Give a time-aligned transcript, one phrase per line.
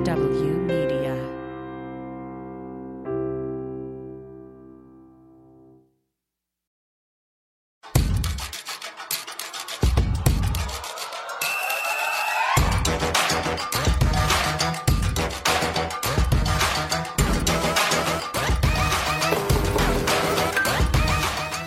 [0.00, 1.14] MSW Media.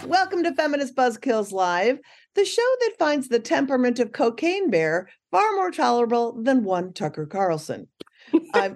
[0.08, 2.00] Welcome to Feminist Buzzkills Live,
[2.34, 7.28] the show that finds the temperament of Cocaine Bear far more tolerable than one Tucker
[7.28, 7.88] Carlson.
[8.54, 8.76] I'm,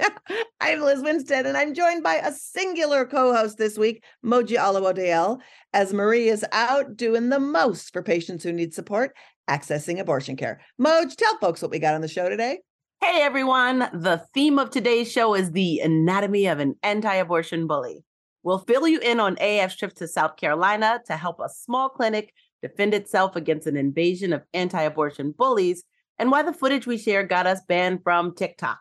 [0.60, 5.40] I'm Lizz Winstead, and I'm joined by a singular co-host this week, Moji Alawode-El,
[5.72, 9.14] as Marie is out doing the most for patients who need support
[9.48, 10.60] accessing abortion care.
[10.80, 12.58] Moj, tell folks what we got on the show today.
[13.00, 18.04] Hey everyone, the theme of today's show is the anatomy of an anti abortion bully.
[18.42, 22.32] We'll fill you in on AF's trip to South Carolina to help a small clinic
[22.60, 25.84] defend itself against an invasion of anti abortion bullies
[26.18, 28.80] and why the footage we share got us banned from TikTok.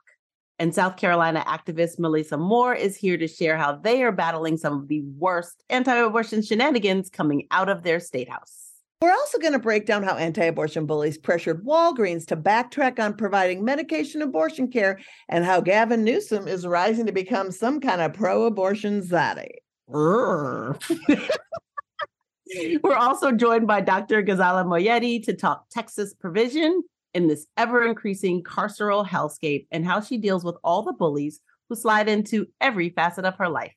[0.59, 4.73] And South Carolina activist Melissa Moore is here to share how they are battling some
[4.73, 8.63] of the worst anti abortion shenanigans coming out of their state house.
[8.99, 13.13] We're also going to break down how anti abortion bullies pressured Walgreens to backtrack on
[13.13, 18.13] providing medication abortion care and how Gavin Newsom is rising to become some kind of
[18.13, 19.51] pro abortion zaddy.
[22.81, 24.23] We're also joined by Dr.
[24.23, 26.81] Ghazaleh Moayedi to talk Texas provision
[27.17, 31.75] in this ever increasing carceral hellscape and how she deals with all the bullies who
[31.75, 33.73] slide into every facet of her life.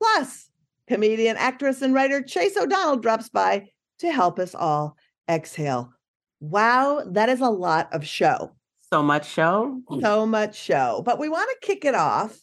[0.00, 0.48] Plus,
[0.88, 3.66] comedian, actress, and writer Chase O'Donnell drops by
[3.98, 4.96] to help us all
[5.28, 5.90] exhale.
[6.38, 8.52] Wow, that is a lot of show.
[8.92, 9.80] So much show.
[10.00, 11.02] So much show.
[11.04, 12.38] But we want to kick it off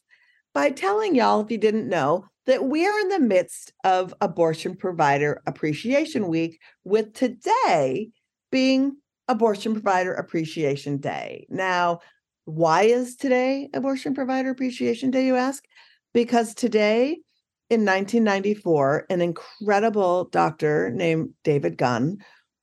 [0.54, 5.42] by telling y'all, if you didn't know, that we're in the midst of Abortion Provider
[5.48, 8.10] Appreciation Week, with today
[8.52, 11.48] being Abortion Provider Appreciation Day.
[11.50, 12.00] Now,
[12.46, 15.64] why is today Abortion Provider Appreciation Day, you ask?
[16.14, 17.20] Because today
[17.70, 22.18] in 1994, an incredible doctor named David Gunn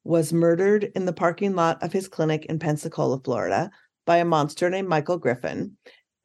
[0.04, 3.71] was murdered in the parking lot of his clinic in Pensacola, Florida,
[4.06, 5.77] by a monster named Michael Griffin.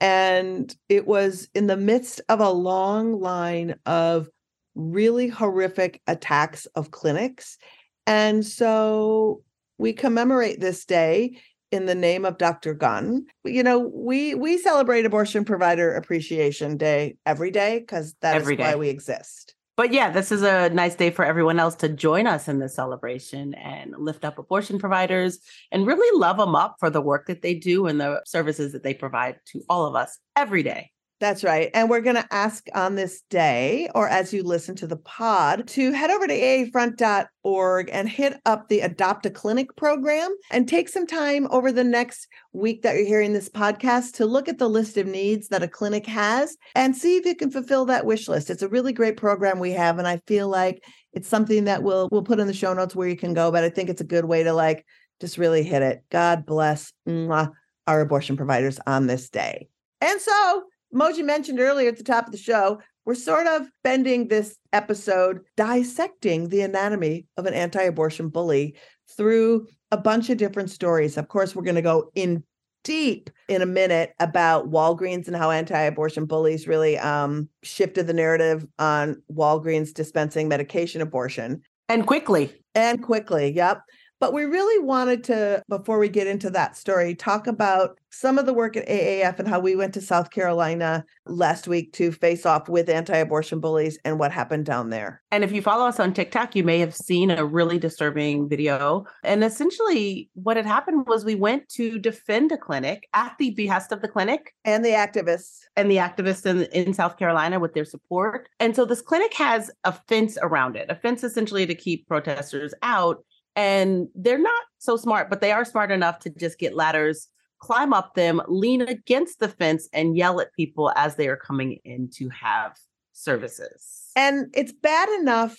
[0.01, 4.29] And it was in the midst of a long line of
[4.75, 7.57] really horrific attacks of clinics.
[8.05, 9.41] And so
[9.77, 11.39] we commemorate this day
[11.71, 12.73] in the name of Dr.
[12.73, 13.25] Gunn.
[13.43, 18.59] You know, we we celebrate Abortion Provider Appreciation Day every day because that Every is
[18.59, 19.55] why we exist.
[19.77, 22.75] But yeah, this is a nice day for everyone else to join us in this
[22.75, 27.41] celebration and lift up abortion providers and really love them up for the work that
[27.41, 30.91] they do and the services that they provide to all of us every day.
[31.21, 31.69] That's right.
[31.73, 35.65] And we're going to ask on this day, or as you listen to the pod,
[35.69, 40.89] to head over to aafront.org and hit up the Adopt a Clinic program and take
[40.89, 44.69] some time over the next week that you're hearing this podcast to look at the
[44.69, 48.27] list of needs that a clinic has and see if you can fulfill that wish
[48.27, 48.49] list.
[48.49, 49.97] It's a really great program we have.
[49.99, 50.83] And I feel like
[51.13, 53.63] it's something that we'll we'll put in the show notes where you can go, but
[53.63, 54.85] I think it's a good way to like
[55.21, 56.03] just really hit it.
[56.11, 57.51] God bless mwah,
[57.87, 59.69] our abortion providers on this day.
[60.01, 60.63] And so
[60.95, 65.41] Moji mentioned earlier at the top of the show, we're sort of bending this episode
[65.57, 68.75] dissecting the anatomy of an anti abortion bully
[69.17, 71.17] through a bunch of different stories.
[71.17, 72.43] Of course, we're going to go in
[72.83, 78.13] deep in a minute about Walgreens and how anti abortion bullies really um, shifted the
[78.13, 82.53] narrative on Walgreens dispensing medication abortion And quickly.
[82.73, 83.51] and quickly.
[83.51, 83.81] Yep.
[84.19, 88.45] But we really wanted to, before we get into that story, talk about some of
[88.45, 92.45] the work at AAF and how we went to South Carolina last week to face
[92.45, 95.21] off with anti abortion bullies and what happened down there.
[95.31, 99.05] And if you follow us on TikTok, you may have seen a really disturbing video.
[99.23, 103.91] And essentially, what had happened was we went to defend a clinic at the behest
[103.91, 105.59] of the clinic And the activists.
[105.75, 108.47] and the activists in, in South Carolina with their support.
[108.61, 112.73] And so this clinic has a fence around it, a fence essentially to keep protesters
[112.81, 113.23] out.
[113.55, 117.29] And they're not so smart, but they are smart enough to just get ladders,
[117.59, 121.79] climb up them, lean against the fence, and yell at people as they are coming
[121.85, 122.77] in to have
[123.13, 124.11] services.
[124.15, 125.57] And it's bad enough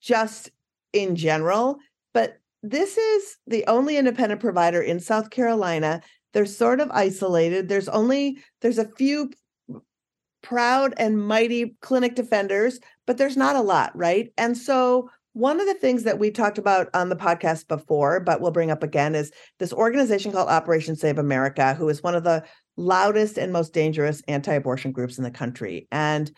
[0.00, 0.50] just
[0.92, 1.78] in general,
[2.12, 6.02] but this is the only independent provider in South Carolina.
[6.32, 7.68] They're sort of isolated.
[7.68, 9.30] There's only there's a few
[10.42, 14.32] proud and mighty clinic defenders, but there's not a lot, right?
[14.36, 18.40] And so one of the things that we talked about on the podcast before, but
[18.40, 22.24] we'll bring up again, is this organization called Operation Save America, who is one of
[22.24, 22.42] the
[22.76, 25.86] loudest and most dangerous anti abortion groups in the country.
[25.92, 26.30] And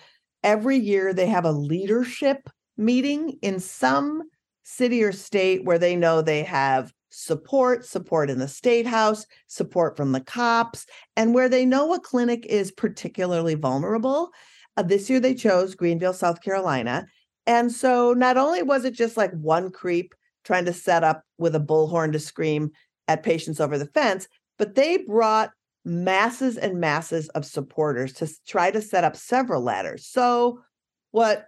[0.42, 4.22] every year they have a leadership meeting in some
[4.64, 9.96] city or state where they know they have support, support in the state house, support
[9.96, 10.86] from the cops,
[11.16, 14.30] and where they know a clinic is particularly vulnerable.
[14.76, 17.06] Uh, this year they chose Greenville, South Carolina.
[17.46, 21.54] And so not only was it just like one creep trying to set up with
[21.54, 22.70] a bullhorn to scream
[23.08, 24.28] at patients over the fence,
[24.58, 25.50] but they brought
[25.84, 30.06] masses and masses of supporters to try to set up several ladders.
[30.06, 30.60] So,
[31.10, 31.46] what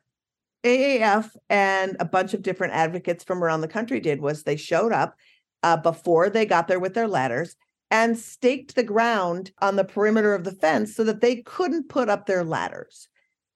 [0.64, 4.92] AAF and a bunch of different advocates from around the country did was they showed
[4.92, 5.14] up
[5.62, 7.56] uh, before they got there with their ladders
[7.90, 12.08] and staked the ground on the perimeter of the fence so that they couldn't put
[12.08, 13.08] up their ladders.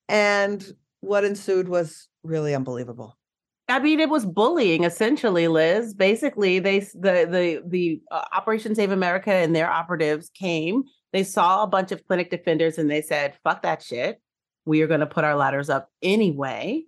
[0.09, 0.65] And
[1.01, 3.17] what ensued was really unbelievable.
[3.69, 5.93] I mean, it was bullying essentially, Lizz.
[5.93, 10.85] Basically, they the the the uh, Operation Save America and their operatives came.
[11.13, 14.21] They saw a bunch of clinic defenders and they said, "Fuck that shit.
[14.65, 16.85] We are going to put our ladders up anyway."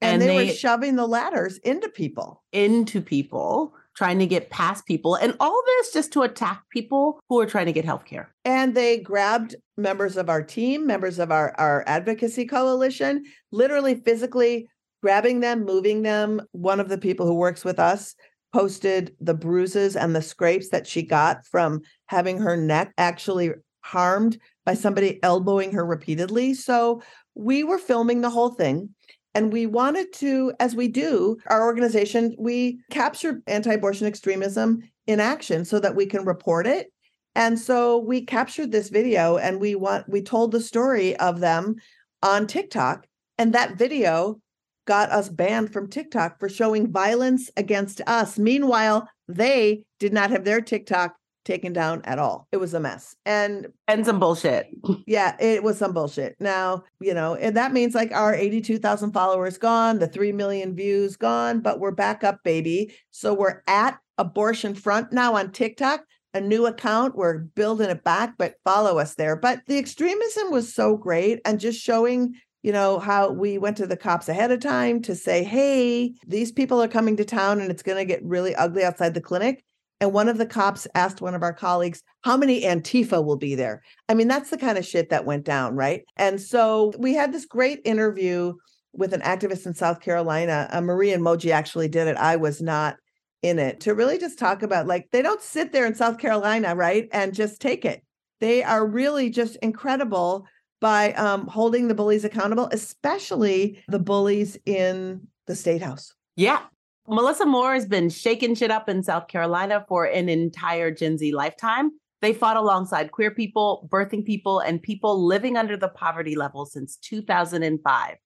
[0.00, 4.50] And, and they, they, were shoving the ladders into people, into people, trying to get
[4.50, 8.04] past people, and all this just to attack people who are trying to get health
[8.04, 8.34] care.
[8.44, 14.68] And they grabbed members of our team, members of our our advocacy coalition, literally physically
[15.02, 16.40] grabbing them, moving them.
[16.52, 18.14] One of the people who works with us
[18.54, 23.50] posted the bruises and the scrapes that she got from having her neck actually
[23.80, 26.54] harmed by somebody elbowing her repeatedly.
[26.54, 27.02] So
[27.34, 28.90] we were filming the whole thing.
[29.34, 35.20] And we wanted to, as we do, our organization, we capture anti abortion extremism in
[35.20, 36.92] action so that we can report it.
[37.34, 41.76] And so we captured this video and we want we told the story of them
[42.22, 43.06] on TikTok.
[43.36, 44.40] And that video
[44.86, 48.38] got us banned from TikTok for showing violence against us.
[48.38, 52.48] Meanwhile, they did not have their TikTok taken down at all.
[52.52, 53.14] It was a mess.
[53.24, 54.68] And and some bullshit.
[55.06, 56.36] Yeah, it was some bullshit.
[56.40, 61.16] Now, you know, and that means like our 82,000 followers gone, the 3 million views
[61.16, 62.94] gone, but we're back up, baby.
[63.10, 66.04] So we're at Abortion Front now on TikTok.
[66.32, 67.16] A new account.
[67.16, 69.36] We're building it back, but follow us there.
[69.36, 73.86] But the extremism was so great and just showing you know, how we went to
[73.86, 77.70] the cops ahead of time to say, hey, these people are coming to town and
[77.70, 79.62] it's going to get really ugly outside the clinic.
[80.00, 83.54] And one of the cops asked one of our colleagues, how many Antifa will be
[83.54, 83.82] there?
[84.08, 86.02] I mean, that's the kind of shit that went down, right?
[86.16, 88.54] And so we had this great interview
[88.92, 90.68] with an activist in South Carolina.
[90.70, 92.16] Uh, Marie and Moji actually did it.
[92.16, 92.96] I was not
[93.42, 96.74] in it to really just talk about like, they don't sit there in South Carolina,
[96.74, 97.08] right?
[97.12, 98.02] And just take it.
[98.40, 100.46] They are really just incredible
[100.80, 106.12] by um, holding the bullies accountable, especially the bullies in the state house.
[106.36, 106.60] Yeah.
[107.06, 111.32] Melissa Moore has been shaking shit up in South Carolina for an entire Gen Z
[111.32, 111.90] lifetime.
[112.22, 116.96] They fought alongside queer people, birthing people, and people living under the poverty level since
[116.96, 118.16] 2005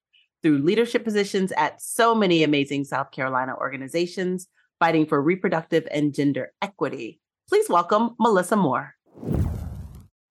[0.44, 4.46] through leadership positions at so many amazing South Carolina organizations
[4.78, 7.20] fighting for reproductive and gender equity.
[7.48, 8.94] Please welcome Melissa Moore.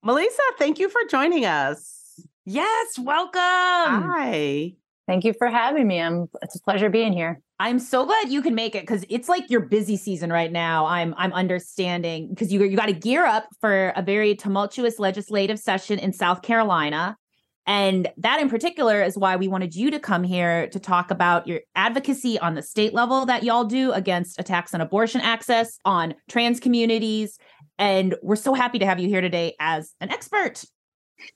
[0.02, 2.24] Melissa, thank you for joining us.
[2.46, 3.40] Yes, welcome.
[3.42, 4.72] Hi.
[5.06, 6.00] Thank you for having me.
[6.00, 7.42] I'm it's a pleasure being here.
[7.60, 10.86] I'm so glad you can make it because it's like your busy season right now.
[10.86, 15.58] I'm I'm understanding because you you got to gear up for a very tumultuous legislative
[15.58, 17.16] session in South Carolina.
[17.66, 21.46] And that in particular is why we wanted you to come here to talk about
[21.46, 26.14] your advocacy on the state level that y'all do against attacks on abortion access, on
[26.30, 27.38] trans communities.
[27.76, 30.64] And we're so happy to have you here today as an expert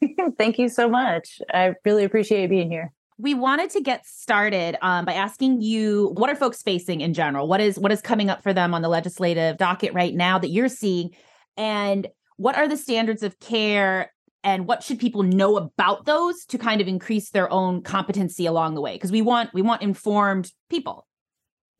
[0.38, 1.40] Thank you so much.
[1.52, 2.92] I really appreciate being here.
[3.22, 7.46] We wanted to get started um, by asking you what are folks facing in general?
[7.46, 10.48] What is what is coming up for them on the legislative docket right now that
[10.48, 11.10] you're seeing,
[11.56, 14.12] and what are the standards of care
[14.42, 18.74] and what should people know about those to kind of increase their own competency along
[18.74, 21.06] the way because we want we want informed people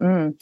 [0.00, 0.32] mm.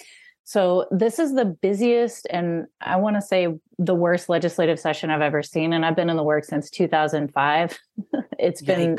[0.50, 3.46] So this is the busiest and I want to say
[3.78, 5.72] the worst legislative session I've ever seen.
[5.72, 7.78] And I've been in the work since 2005.
[8.40, 8.66] it's Yikes.
[8.66, 8.98] been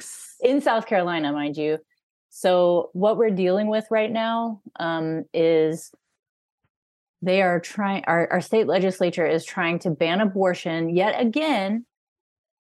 [0.49, 1.77] in South Carolina, mind you.
[2.33, 5.91] So what we're dealing with right now um, is
[7.21, 11.85] they are trying our, our state legislature is trying to ban abortion yet again,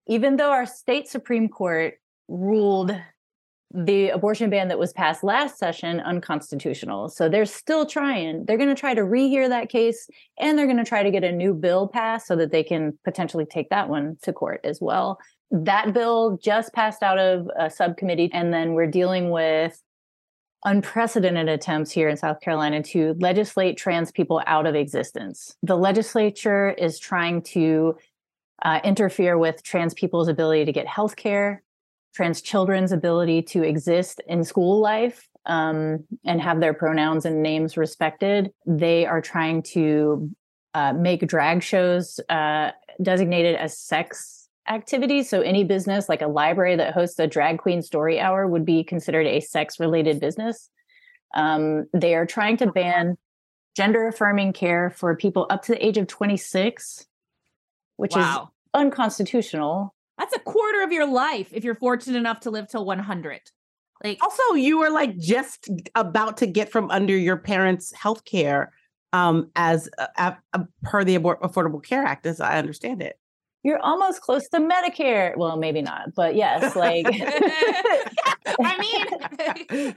[0.07, 1.95] even though our state Supreme Court
[2.29, 2.97] ruled
[3.73, 7.09] the abortion ban that was passed last session unconstitutional.
[7.09, 8.45] So they're still trying.
[8.45, 10.09] They're going to try to rehear that case
[10.39, 12.97] and they're going to try to get a new bill passed so that they can
[13.03, 15.19] potentially take that one to court as well.
[15.51, 19.81] That bill just passed out of a subcommittee and then we're dealing with
[20.65, 25.55] unprecedented attempts here in South Carolina to legislate trans people out of existence.
[25.63, 27.97] The legislature is trying to
[28.63, 31.63] uh, interfere with trans people's ability to get health care
[32.17, 37.77] trans children's ability to exist in school life um, and have their pronouns and names
[37.77, 38.51] respected.
[38.65, 40.31] They are trying to
[40.73, 44.36] uh, make drag shows uh, designated as sex
[44.67, 45.29] activities.
[45.29, 48.83] So any business like a library that hosts a drag queen story hour would be
[48.83, 50.69] considered a sex related business.
[51.33, 53.17] Um, they are trying to ban
[53.75, 57.05] gender affirming care for people up to the age of 26,
[57.97, 58.43] which wow.
[58.43, 59.93] is unconstitutional.
[60.17, 63.41] That's a quarter of your life if you're fortunate enough to live till 100.
[64.03, 68.73] Like also you were like just about to get from under your parents' health care
[69.13, 73.17] um as uh, uh, per the Affordable Care Act as I understand it.
[73.67, 75.35] You're almost close to Medicare.
[75.35, 77.05] Well, maybe not, but yes, like
[78.63, 78.77] I
[79.69, 79.93] mean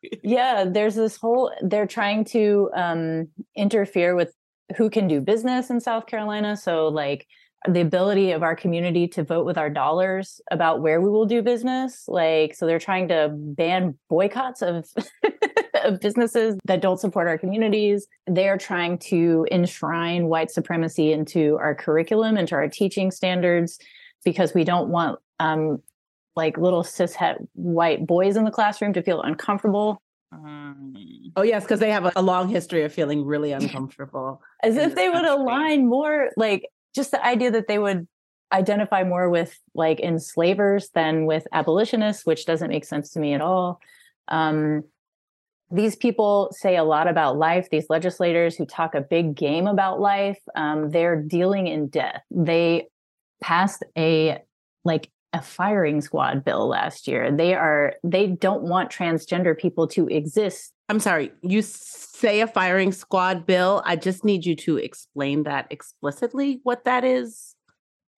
[0.22, 4.32] Yeah, there's this whole they're trying to um interfere with
[4.78, 7.26] who can do business in South Carolina, so like
[7.68, 11.42] the ability of our community to vote with our dollars about where we will do
[11.42, 12.04] business.
[12.08, 14.86] Like, so they're trying to ban boycotts of,
[15.84, 18.06] of businesses that don't support our communities.
[18.26, 23.78] They're trying to enshrine white supremacy into our curriculum, into our teaching standards,
[24.24, 25.82] because we don't want um,
[26.36, 30.00] like little cishet white boys in the classroom to feel uncomfortable.
[30.32, 30.94] Um,
[31.36, 34.42] oh yes, because they have a, a, long history of feeling really uncomfortable.
[34.62, 38.08] As if they would align more like just the idea that they would
[38.52, 43.40] identify more with like enslavers than with abolitionists, which doesn't make sense to me at
[43.40, 43.80] all.
[44.28, 44.84] Um,
[45.74, 47.68] these people say a lot about life.
[47.68, 52.22] These legislators who talk a big game about life, um, they're dealing in death.
[52.30, 52.86] They
[53.42, 54.38] passed a
[54.84, 57.32] like a firing squad bill last year.
[57.32, 60.72] They are they don't want transgender people to exist.
[60.88, 63.82] I'm sorry, you say a firing squad bill.
[63.84, 67.56] I just need you to explain that explicitly what that is.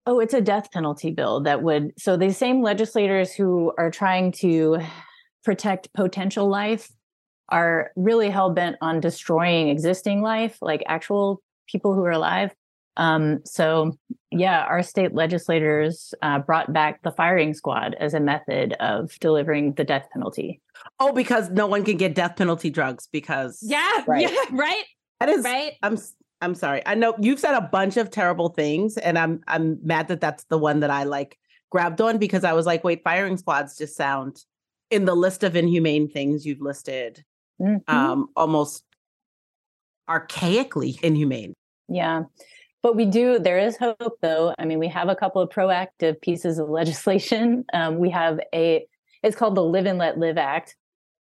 [0.05, 4.33] Oh, it's a death penalty bill that would so the same legislators who are trying
[4.33, 4.79] to
[5.45, 6.91] protect potential life
[7.49, 12.53] are really hell bent on destroying existing life, like actual people who are alive.
[12.97, 13.97] Um, so,
[14.31, 19.73] yeah, our state legislators uh, brought back the firing squad as a method of delivering
[19.73, 20.61] the death penalty.
[20.99, 24.21] Oh, because no one can get death penalty drugs because yeah, right.
[24.21, 24.83] yeah, right.
[25.19, 25.73] That is right.
[25.83, 25.97] I'm
[26.41, 26.81] I'm sorry.
[26.85, 30.43] I know you've said a bunch of terrible things, and I'm I'm mad that that's
[30.45, 31.37] the one that I like
[31.69, 34.43] grabbed on because I was like, wait, firing squads just sound
[34.91, 37.23] in the list of inhumane things you've listed,
[37.61, 37.93] mm-hmm.
[37.93, 38.83] um, almost
[40.09, 41.53] archaically inhumane.
[41.87, 42.23] Yeah.
[42.81, 44.53] But we do there is hope though.
[44.59, 47.65] I mean we have a couple of proactive pieces of legislation.
[47.73, 48.85] Um, we have a
[49.23, 50.75] it's called the live and let live act.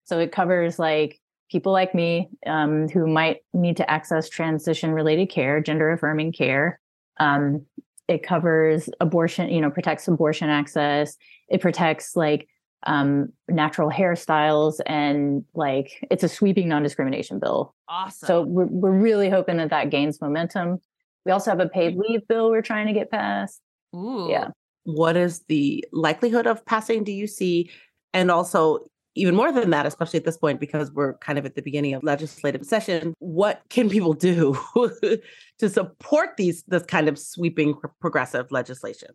[0.05, 5.31] So it covers like people like me um, who might need to access transition related
[5.31, 6.81] care gender affirming care.
[7.21, 7.65] Um,
[8.09, 11.17] it covers abortion you know protects abortion access.
[11.49, 12.49] It protects like
[12.87, 19.31] um, natural hairstyles and like it's a sweeping non-discrimination bill awesome so we're, we're really
[19.31, 20.79] hoping that that gains momentum
[21.25, 23.61] we also have a paid leave bill we're trying to get passed.
[23.95, 24.29] Ooh.
[24.29, 24.49] Yeah.
[24.85, 27.71] What is the likelihood of passing do you see?
[28.13, 28.81] And also,
[29.15, 31.95] even more than that, especially at this point, because we're kind of at the beginning
[31.95, 34.59] of legislative session, what can people do
[35.59, 39.11] to support these this kind of sweeping progressive legislation?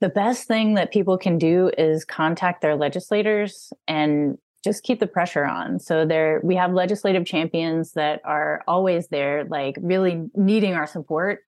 [0.00, 5.06] The best thing that people can do is contact their legislators and just keep the
[5.06, 5.78] pressure on.
[5.78, 11.40] So there we have legislative champions that are always there, like really needing our support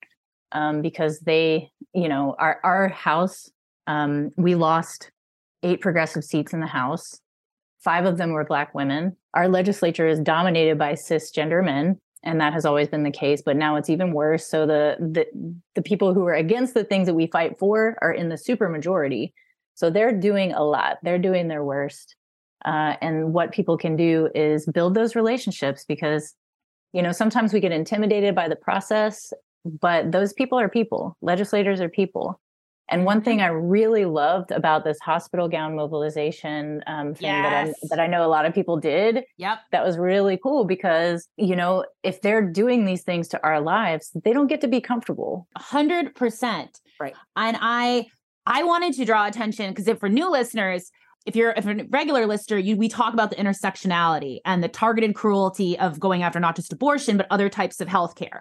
[0.52, 3.50] um, because they, you know, our our house,
[3.86, 5.10] um, we lost
[5.62, 7.20] eight progressive seats in the House.
[7.80, 9.16] Five of them were Black women.
[9.34, 13.42] Our legislature is dominated by cisgender men, and that has always been the case.
[13.42, 14.46] But now it's even worse.
[14.46, 15.26] So the the
[15.74, 18.68] the people who are against the things that we fight for are in the super
[18.68, 19.34] majority.
[19.74, 20.98] So they're doing a lot.
[21.02, 22.16] They're doing their worst.
[22.64, 26.34] Uh, and what people can do is build those relationships because,
[26.92, 29.32] you know, sometimes we get intimidated by the process,
[29.64, 32.40] but those people are people, legislators are people.
[32.92, 33.46] And one thing mm-hmm.
[33.46, 37.74] I really loved about this hospital gown mobilization um, thing yes.
[37.82, 40.64] that, I, that I know a lot of people did, yep, that was really cool
[40.64, 44.68] because you know if they're doing these things to our lives, they don't get to
[44.68, 45.48] be comfortable.
[45.56, 47.14] Hundred percent, right?
[47.34, 48.06] And I
[48.46, 50.90] I wanted to draw attention because if for new listeners,
[51.26, 55.14] if you're if a regular listener, you we talk about the intersectionality and the targeted
[55.14, 58.40] cruelty of going after not just abortion but other types of healthcare.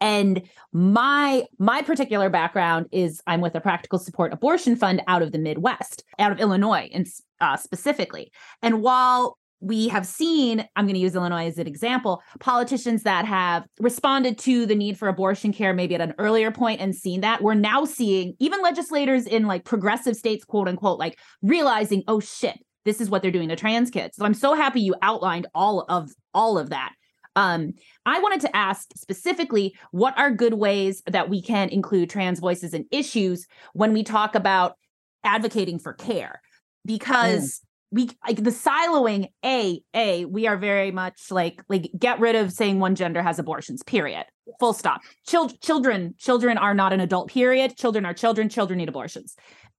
[0.00, 5.32] And my my particular background is I'm with a practical support abortion fund out of
[5.32, 7.06] the Midwest, out of Illinois, and
[7.40, 8.30] uh, specifically.
[8.62, 13.24] And while we have seen, I'm going to use Illinois as an example, politicians that
[13.24, 17.22] have responded to the need for abortion care maybe at an earlier point and seen
[17.22, 17.42] that.
[17.42, 22.58] We're now seeing even legislators in like progressive states, quote unquote, like realizing, oh shit,
[22.84, 24.16] this is what they're doing to trans kids.
[24.16, 26.92] So I'm so happy you outlined all of all of that.
[27.38, 32.40] Um, I wanted to ask specifically what are good ways that we can include trans
[32.40, 34.76] voices and issues when we talk about
[35.22, 36.40] advocating for care?
[36.84, 37.60] Because mm.
[37.92, 42.52] we like the siloing a a we are very much like like get rid of
[42.52, 44.24] saying one gender has abortions period.
[44.58, 45.02] Full stop.
[45.24, 47.76] Chil- children children are not an adult period.
[47.76, 49.36] Children are children children need abortions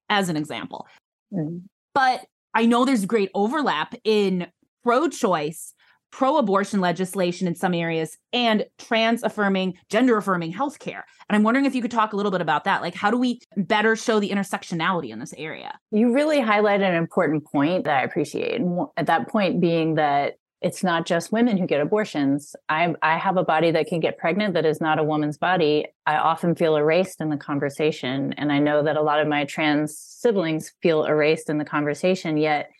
[0.08, 0.88] as an example.
[1.32, 1.62] Mm.
[1.94, 2.26] but
[2.56, 4.48] i know there's great overlap in
[4.84, 5.76] pro-choice
[6.12, 11.04] pro abortion legislation in some areas and trans affirming, gender affirming healthcare.
[11.30, 12.82] And I'm wondering if you could talk a little bit about that.
[12.82, 15.78] Like, how do we better show the intersectionality in this area?
[15.92, 18.62] You really highlighted an important point that I appreciate.
[18.98, 22.56] At that point being that it's not just women who get abortions.
[22.68, 25.86] I, I have a body that can get pregnant that is not a woman's body.
[26.06, 28.34] I often feel erased in the conversation.
[28.34, 32.36] And I know that a lot of my trans siblings feel erased in the conversation,
[32.36, 32.72] yet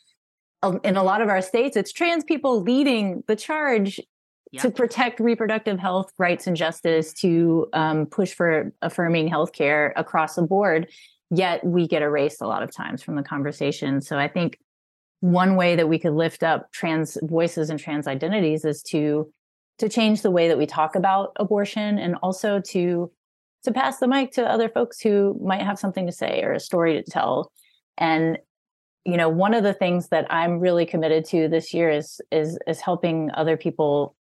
[0.84, 4.00] in a lot of our states, it's trans people leading the charge
[4.52, 4.64] yep.
[4.64, 10.42] to protect reproductive health rights and justice, to um, push for affirming healthcare across the
[10.42, 10.88] board.
[11.32, 14.02] Yet we get erased a lot of times from the conversation.
[14.02, 14.58] So I think
[15.22, 19.32] one way that we could lift up trans voices and trans identities is to
[19.78, 23.12] to change the way that we talk about abortion and also to
[23.64, 26.60] to pass the mic to other folks who might have something to say or a
[26.60, 27.52] story to tell
[27.98, 28.38] and
[29.06, 32.58] you know one of the things that i'm really committed to this year is is
[32.68, 34.16] is helping other people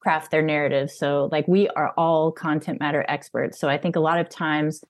[0.00, 3.58] craft their narratives so like we are all content matter experts.
[3.58, 4.82] So i think a lot of times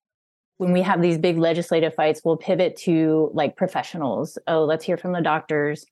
[0.58, 4.38] when we have these big legislative fights we'll pivot to like professionals.
[4.46, 5.86] Oh let's hear from the doctors.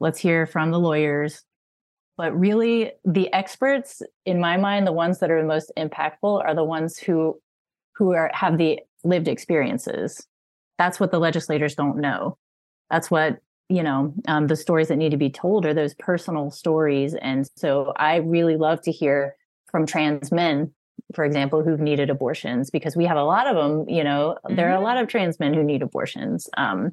[0.00, 1.42] Let's hear from the lawyers.
[2.16, 6.54] But really the experts in my mind the ones that are the most impactful are
[6.54, 7.38] the ones who
[7.94, 10.26] who are have the lived experiences.
[10.78, 12.36] That's what the legislators don't know
[12.90, 13.38] that's what
[13.68, 17.48] you know um, the stories that need to be told are those personal stories and
[17.56, 19.34] so i really love to hear
[19.70, 20.72] from trans men
[21.14, 24.56] for example who've needed abortions because we have a lot of them you know mm-hmm.
[24.56, 24.84] there are a mm-hmm.
[24.84, 26.92] lot of trans men who need abortions um,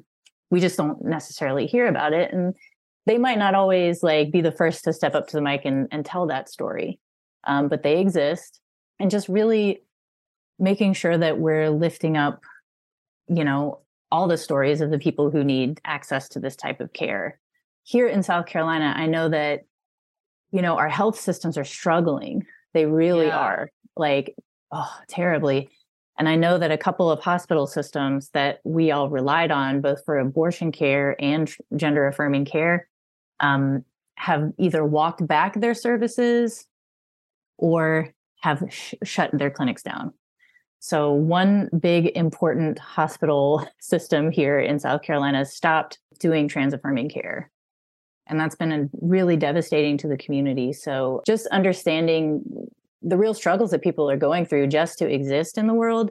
[0.50, 2.54] we just don't necessarily hear about it and
[3.06, 5.88] they might not always like be the first to step up to the mic and,
[5.90, 6.98] and tell that story
[7.46, 8.60] um, but they exist
[8.98, 9.82] and just really
[10.58, 12.42] making sure that we're lifting up
[13.28, 13.80] you know
[14.14, 17.36] all the stories of the people who need access to this type of care.
[17.82, 19.64] Here in South Carolina, I know that,
[20.52, 22.46] you know, our health systems are struggling.
[22.74, 23.38] They really yeah.
[23.38, 24.36] are like,
[24.70, 25.68] oh, terribly.
[26.16, 30.04] And I know that a couple of hospital systems that we all relied on, both
[30.04, 32.86] for abortion care and gender affirming care,
[33.40, 36.68] um, have either walked back their services
[37.58, 40.12] or have sh- shut their clinics down.
[40.86, 47.50] So, one big important hospital system here in South Carolina stopped doing trans affirming care.
[48.26, 50.74] And that's been really devastating to the community.
[50.74, 52.68] So, just understanding
[53.00, 56.10] the real struggles that people are going through just to exist in the world,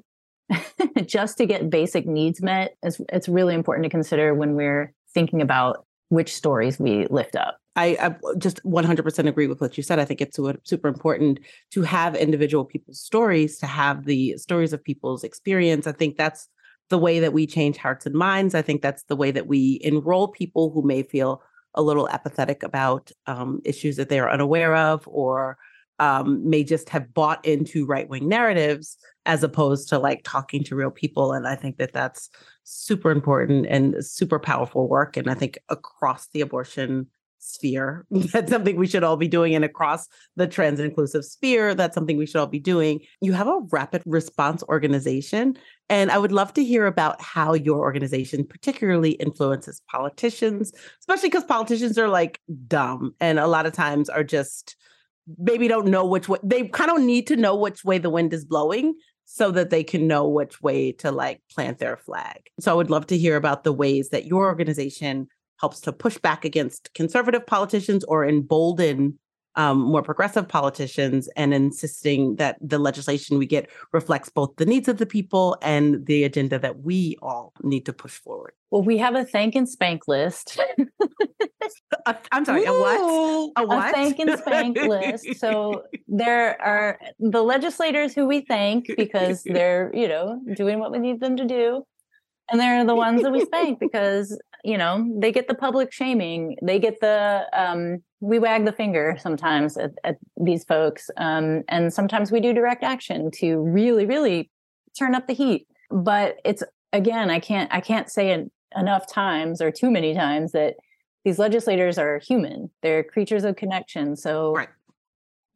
[1.05, 5.43] just to get basic needs met, is, it's really important to consider when we're thinking
[5.43, 7.57] about which stories we lift up.
[7.75, 9.97] I, I, just 100% agree with what you said.
[9.97, 11.39] I think it's super important
[11.71, 15.87] to have individual people's stories, to have the stories of people's experience.
[15.87, 16.47] I think that's
[16.89, 18.53] the way that we change hearts and minds.
[18.53, 21.41] I think that's the way that we enroll people who may feel
[21.73, 25.57] a little apathetic about um, issues that they are unaware of or
[25.99, 30.75] um, may just have bought into right wing narratives as opposed to like talking to
[30.75, 31.33] real people.
[31.33, 32.29] And I think that that's
[32.63, 35.17] super important and super powerful work.
[35.17, 37.07] And I think across the abortion
[37.43, 38.05] sphere.
[38.11, 39.53] That's something we should all be doing.
[39.53, 43.01] And across the trans inclusive sphere, that's something we should all be doing.
[43.21, 45.57] You have a rapid response organization.
[45.89, 51.43] And I would love to hear about how your organization particularly influences politicians, especially because
[51.43, 54.75] politicians are like dumb and a lot of times are just
[55.37, 58.33] maybe don't know which way they kind of need to know which way the wind
[58.33, 62.49] is blowing so that they can know which way to like plant their flag.
[62.59, 65.27] So I would love to hear about the ways that your organization
[65.59, 69.17] helps to push back against conservative politicians or embolden
[69.55, 74.87] um, more progressive politicians and insisting that the legislation we get reflects both the needs
[74.87, 78.53] of the people and the agenda that we all need to push forward.
[78.71, 80.59] Well, we have a thank and spank list.
[82.31, 83.51] I'm sorry, Ooh, a what?
[83.57, 83.89] A what?
[83.89, 85.35] A thank and spank list.
[85.35, 90.99] So there are the legislators who we thank because they're, you know, doing what we
[90.99, 91.85] need them to do.
[92.51, 96.55] And they're the ones that we spank because you know they get the public shaming
[96.61, 101.93] they get the um, we wag the finger sometimes at, at these folks um, and
[101.93, 104.49] sometimes we do direct action to really really
[104.97, 109.61] turn up the heat but it's again i can't i can't say it enough times
[109.61, 110.75] or too many times that
[111.25, 114.69] these legislators are human they're creatures of connection so right.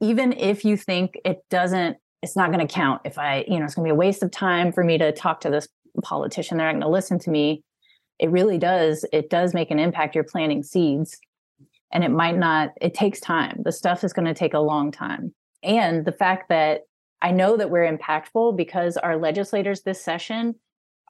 [0.01, 3.65] even if you think it doesn't, it's not going to count if I, you know,
[3.65, 5.67] it's going to be a waste of time for me to talk to this
[6.03, 6.57] politician.
[6.57, 7.63] They're not going to listen to me.
[8.19, 9.05] It really does.
[9.13, 10.15] It does make an impact.
[10.15, 11.19] You're planting seeds
[11.91, 13.61] and it might not, it takes time.
[13.63, 15.33] The stuff is going to take a long time.
[15.63, 16.81] And the fact that
[17.21, 20.55] I know that we're impactful because our legislators this session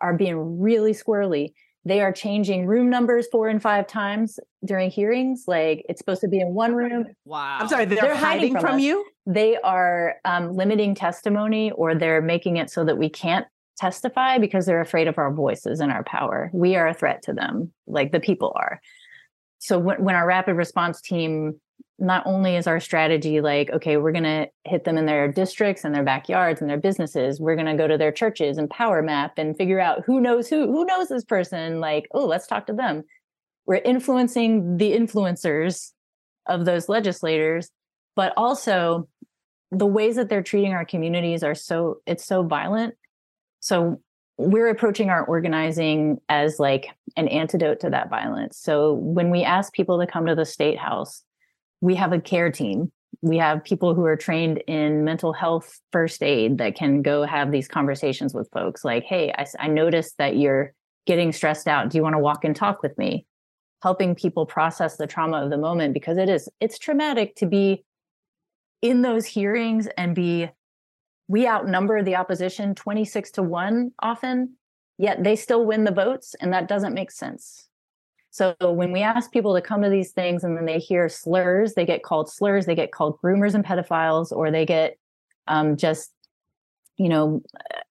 [0.01, 1.53] are being really squirrely.
[1.87, 5.45] They are changing room numbers four and five times during hearings.
[5.47, 7.05] Like it's supposed to be in one room.
[7.23, 7.59] Wow.
[7.61, 9.05] I'm sorry, they're, they're hiding, hiding, from, from you?
[9.25, 13.45] They are um, limiting testimony or they're making it so that we can't
[13.77, 16.49] testify because they're afraid of our voices and our power.
[16.51, 18.81] We are a threat to them, like the people are.
[19.59, 21.61] So when, when our rapid response team
[21.99, 25.83] not only is our strategy like, okay, we're going to hit them in their districts
[25.83, 27.39] and their backyards and their businesses.
[27.39, 30.47] We're going to go to their churches and power map and figure out who knows
[30.47, 31.79] who, who knows this person.
[31.79, 33.03] Like, oh, let's talk to them.
[33.65, 35.91] We're influencing the influencers
[36.45, 37.71] of those legislators,
[38.15, 39.07] but also
[39.71, 42.93] the ways that they're treating our communities are so, it's so violent.
[43.59, 43.99] So
[44.37, 48.57] we're approaching our organizing as like an antidote to that violence.
[48.57, 51.23] So when we ask people to come to the state house,
[51.81, 52.91] we have a care team.
[53.21, 57.51] We have people who are trained in mental health first aid that can go have
[57.51, 60.73] these conversations with folks like, hey, I, I noticed that you're
[61.05, 61.89] getting stressed out.
[61.89, 63.25] Do you want to walk and talk with me?
[63.81, 67.85] Helping people process the trauma of the moment because it is, it's traumatic to be
[68.81, 70.49] in those hearings and be,
[71.27, 74.55] we outnumber the opposition 26 to 1 often,
[74.97, 76.35] yet they still win the votes.
[76.39, 77.66] And that doesn't make sense
[78.37, 81.73] so when we ask people to come to these things and then they hear slurs,
[81.73, 84.95] they get called slurs, they get called groomers and pedophiles, or they get
[85.47, 86.13] um, just,
[86.97, 87.41] you know,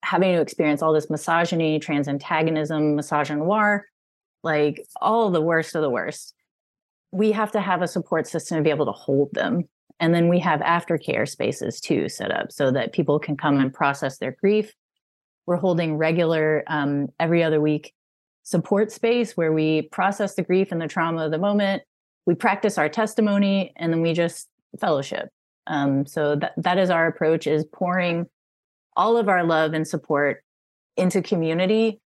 [0.03, 3.81] having to experience all this misogyny, trans antagonism, misogynoir,
[4.41, 6.33] like all the worst of the worst.
[7.11, 9.67] We have to have a support system to be able to hold them.
[9.99, 13.73] And then we have aftercare spaces too set up so that people can come and
[13.73, 14.73] process their grief.
[15.45, 17.93] We're holding regular um, every other week
[18.47, 21.83] support space where we process the grief and the trauma of the moment.
[22.25, 24.47] We practice our testimony and then we just
[24.79, 25.27] fellowship.
[25.67, 28.25] Um, so that, that is our approach is pouring
[28.95, 30.45] all of our love and support
[30.95, 31.99] into community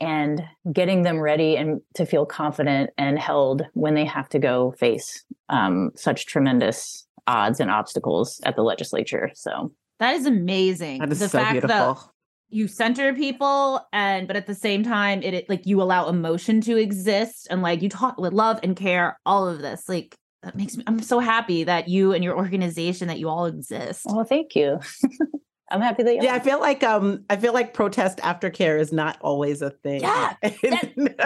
[0.00, 4.72] and getting them ready and to feel confident and held when they have to go
[4.78, 9.30] face um, such tremendous odds and obstacles at the legislature.
[9.34, 11.00] So that is amazing.
[11.00, 11.94] That is the so fact beautiful.
[11.94, 12.10] That
[12.48, 16.60] you center people and but at the same time it, it, like you allow emotion
[16.60, 20.54] to exist and like you talk with love and care all of this like that
[20.54, 24.24] makes me i'm so happy that you and your organization that you all exist well
[24.24, 24.78] thank you
[25.70, 28.92] i'm happy that you yeah i feel like um i feel like protest aftercare is
[28.92, 30.34] not always a thing yeah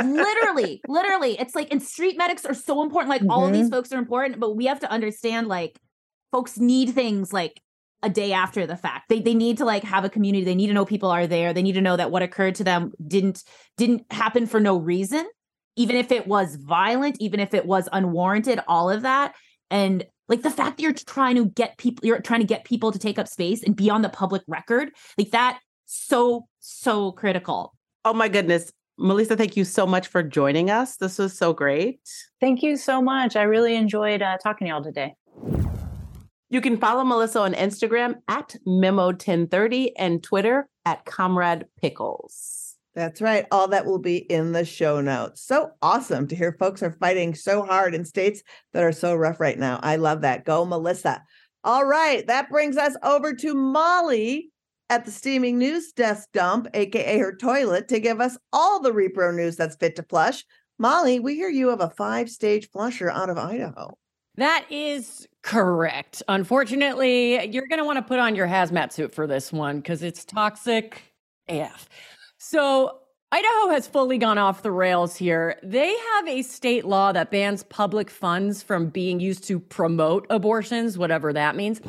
[0.03, 3.31] literally literally it's like and street medics are so important like mm-hmm.
[3.31, 3.75] all of these mm-hmm.
[3.75, 5.79] folks are important but we have to understand like
[6.33, 7.61] folks need things like
[8.03, 9.09] a day after the fact.
[9.09, 10.45] They they need to like have a community.
[10.45, 11.53] They need to know people are there.
[11.53, 13.45] They need to know that what occurred to them didn't
[13.77, 15.27] didn't happen for no reason,
[15.77, 19.35] even if it was violent, even if it was unwarranted, all of that.
[19.71, 22.93] And like the fact that you're trying to get people you're trying to get people
[22.93, 27.75] to take up space and be on the public record, like that so so critical.
[28.05, 28.73] Oh my goodness.
[28.99, 30.97] Melissa, thank you so much for joining us.
[30.97, 32.01] This was so great.
[32.39, 33.35] Thank you so much.
[33.35, 35.15] I really enjoyed uh, talking to y'all today.
[36.53, 42.77] You can follow Melissa on Instagram at Memo1030 and Twitter at Comrade Pickles.
[42.97, 43.47] That's right.
[43.53, 45.43] All that will be in the show notes.
[45.43, 49.39] So awesome to hear folks are fighting so hard in states that are so rough
[49.39, 49.79] right now.
[49.81, 50.45] I love that.
[50.45, 51.23] Go, Melissa.
[51.63, 52.27] All right.
[52.27, 54.51] That brings us over to Molly
[54.89, 59.33] at the Steaming News Desk Dump, AKA her toilet, to give us all the repro
[59.33, 60.45] news that's fit to flush.
[60.81, 63.97] Molly, we hear you have a five stage flusher out of Idaho.
[64.35, 66.23] That is correct.
[66.29, 70.03] Unfortunately, you're going to want to put on your hazmat suit for this one because
[70.03, 71.03] it's toxic
[71.49, 71.89] AF.
[72.39, 73.01] So,
[73.33, 75.57] Idaho has fully gone off the rails here.
[75.63, 80.99] They have a state law that bans public funds from being used to promote abortions,
[80.99, 81.81] whatever that means.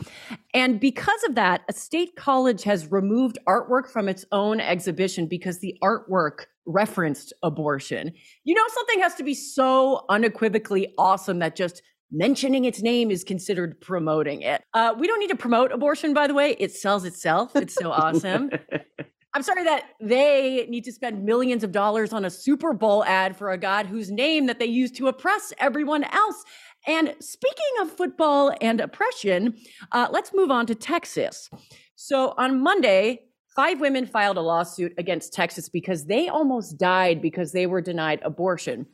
[0.53, 5.57] And because of that, a state college has removed artwork from its own exhibition because
[5.59, 8.11] the artwork referenced abortion.
[8.43, 13.23] You know, something has to be so unequivocally awesome that just mentioning its name is
[13.23, 14.63] considered promoting it.
[14.73, 16.55] Uh, we don't need to promote abortion, by the way.
[16.59, 17.55] It sells itself.
[17.55, 18.49] It's so awesome.
[19.33, 23.37] I'm sorry that they need to spend millions of dollars on a Super Bowl ad
[23.37, 26.43] for a god whose name that they use to oppress everyone else.
[26.85, 29.55] And speaking of football and oppression,
[29.93, 31.49] uh, let's move on to Texas.
[31.95, 33.21] So on Monday,
[33.55, 38.19] five women filed a lawsuit against Texas because they almost died because they were denied
[38.23, 38.85] abortion.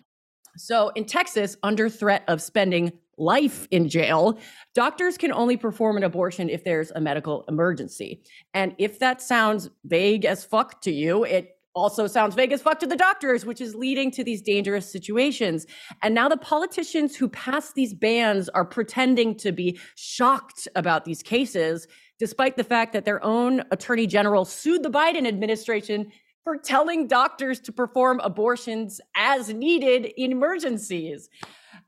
[0.58, 4.39] So in Texas, under threat of spending life in jail.
[4.75, 8.21] Doctors can only perform an abortion if there's a medical emergency.
[8.53, 12.80] And if that sounds vague as fuck to you, it also sounds vague as fuck
[12.80, 15.65] to the doctors, which is leading to these dangerous situations.
[16.01, 21.21] And now the politicians who pass these bans are pretending to be shocked about these
[21.21, 21.88] cases,
[22.19, 26.12] despite the fact that their own attorney general sued the Biden administration
[26.43, 31.30] for telling doctors to perform abortions as needed in emergencies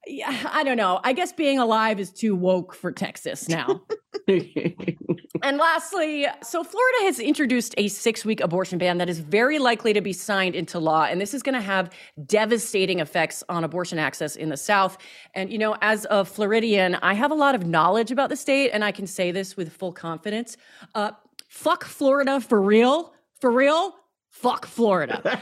[0.07, 0.99] yeah, I don't know.
[1.03, 3.81] I guess being alive is too woke for Texas now.
[4.27, 9.93] and lastly, so Florida has introduced a six week abortion ban that is very likely
[9.93, 11.03] to be signed into law.
[11.03, 11.91] And this is going to have
[12.25, 14.97] devastating effects on abortion access in the South.
[15.33, 18.71] And, you know, as a Floridian, I have a lot of knowledge about the state,
[18.71, 20.57] and I can say this with full confidence.
[20.95, 21.11] Uh,
[21.49, 23.13] fuck Florida for real.
[23.39, 23.95] For real,
[24.29, 25.21] fuck Florida.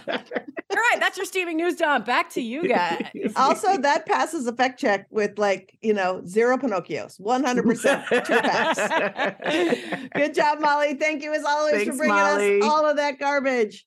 [0.69, 2.05] All right, that's your steaming news dump.
[2.05, 3.09] Back to you guys.
[3.35, 10.09] also, that passes a fact check with like, you know, zero Pinocchios, 100% true facts.
[10.15, 10.95] Good job, Molly.
[10.95, 12.59] Thank you as always Thanks, for bringing Molly.
[12.59, 13.85] us all of that garbage.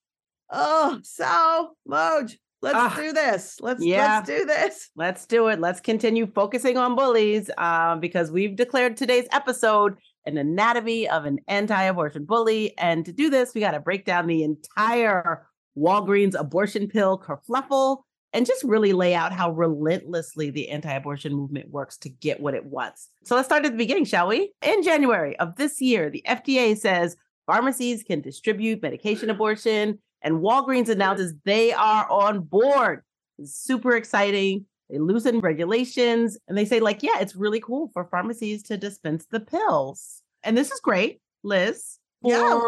[0.51, 3.59] Oh, so Moj, let's uh, do this.
[3.61, 4.91] Let's yeah, let's do this.
[4.97, 5.61] Let's do it.
[5.61, 11.39] Let's continue focusing on bullies um, because we've declared today's episode an anatomy of an
[11.49, 12.77] anti-abortion bully.
[12.79, 18.03] And to do this, we got to break down the entire Walgreens abortion pill kerfluffle
[18.33, 22.65] and just really lay out how relentlessly the anti-abortion movement works to get what it
[22.65, 23.09] wants.
[23.25, 24.53] So let's start at the beginning, shall we?
[24.63, 30.89] In January of this year, the FDA says pharmacies can distribute medication abortion, and Walgreens
[30.89, 33.03] announces they are on board.
[33.43, 34.67] Super exciting.
[34.91, 39.27] They loosen regulations and they say, like, yeah, it's really cool for pharmacies to dispense
[39.31, 40.23] the pills.
[40.43, 42.61] And this is great, Lizz, for yeah.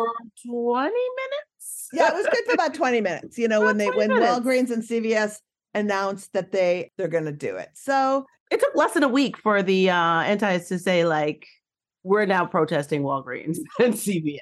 [0.46, 1.88] 20 minutes.
[1.92, 4.30] Yeah, it was good for about 20 minutes, you know, when they when minutes.
[4.30, 5.38] Walgreens and CVS
[5.74, 7.70] announced that they they're gonna do it.
[7.74, 11.46] So it took less than a week for the uh antis to say, like,
[12.02, 14.38] we're now protesting Walgreens and CVS.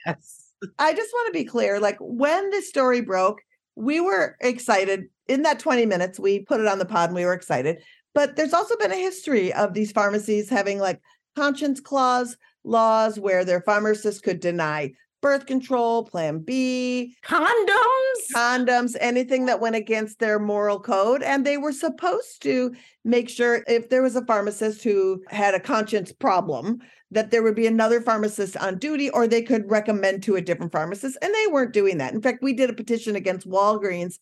[0.79, 3.39] I just want to be clear, like when this story broke,
[3.81, 7.25] we were excited in that 20 minutes, we put it on the pod and we
[7.25, 7.83] were excited.
[8.15, 11.01] But there's also been a history of these pharmacies having like
[11.35, 19.47] conscience clause laws where their pharmacists could deny birth control, plan B, condoms, condoms, anything
[19.47, 21.23] that went against their moral code.
[21.23, 25.61] And they were supposed to make sure if there was a pharmacist who had a
[25.61, 26.79] conscience problem,
[27.11, 30.73] that there would be another pharmacist on duty or they could recommend to a different
[30.73, 31.19] pharmacist.
[31.21, 32.15] And they weren't doing that.
[32.15, 34.19] In fact, we did a petition against Walgreens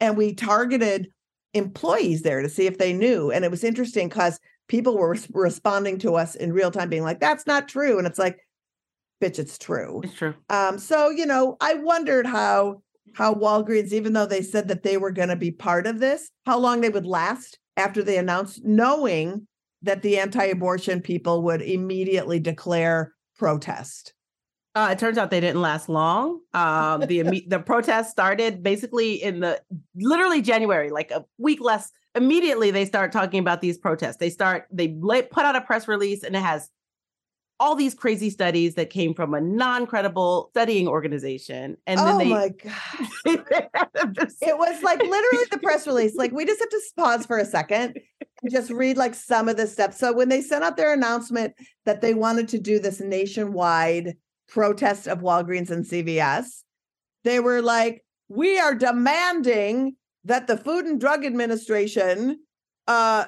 [0.00, 1.08] and we targeted
[1.54, 3.30] employees there to see if they knew.
[3.30, 7.20] And it was interesting because people were responding to us in real time, being like,
[7.20, 8.38] "That's not true," and it's like,
[9.22, 10.34] "Bitch, it's true." It's true.
[10.50, 12.82] Um, so you know, I wondered how
[13.14, 16.30] how Walgreens, even though they said that they were going to be part of this,
[16.46, 19.46] how long they would last after they announced, knowing
[19.82, 24.14] that the anti-abortion people would immediately declare protest.
[24.74, 26.40] Uh, it turns out they didn't last long.
[26.52, 29.60] Um, the the protest started basically in the
[29.94, 31.92] literally January, like a week less.
[32.16, 34.16] Immediately, they start talking about these protests.
[34.16, 36.70] They start they put out a press release, and it has
[37.60, 41.76] all these crazy studies that came from a non-credible studying organization.
[41.86, 42.72] And then oh they, my god,
[43.24, 46.16] it was like literally the press release.
[46.16, 48.00] Like we just have to pause for a second
[48.42, 49.98] and just read like some of the steps.
[49.98, 54.16] So when they sent out their announcement that they wanted to do this nationwide
[54.48, 56.62] protest of Walgreens and CVS,
[57.22, 62.40] they were like, we are demanding that the Food and Drug Administration
[62.86, 63.26] uh,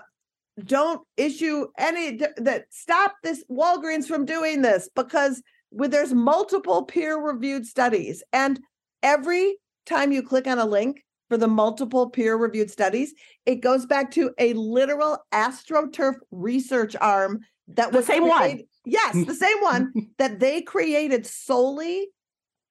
[0.65, 7.67] don't issue any that stop this Walgreens from doing this because with, there's multiple peer-reviewed
[7.67, 8.61] studies, and
[9.03, 13.13] every time you click on a link for the multiple peer-reviewed studies,
[13.45, 18.61] it goes back to a literal AstroTurf research arm that the was same one.
[18.85, 22.09] Yes, the same one that they created solely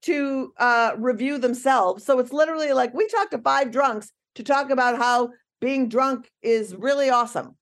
[0.03, 2.05] to uh, review themselves.
[2.05, 6.29] So it's literally like we talked to five drunks to talk about how being drunk
[6.41, 7.55] is really awesome.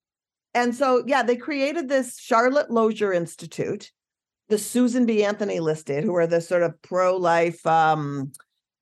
[0.53, 3.91] And so, yeah, they created this Charlotte Lozier Institute,
[4.49, 5.23] the Susan B.
[5.23, 8.31] Anthony listed, who are the sort of pro life um,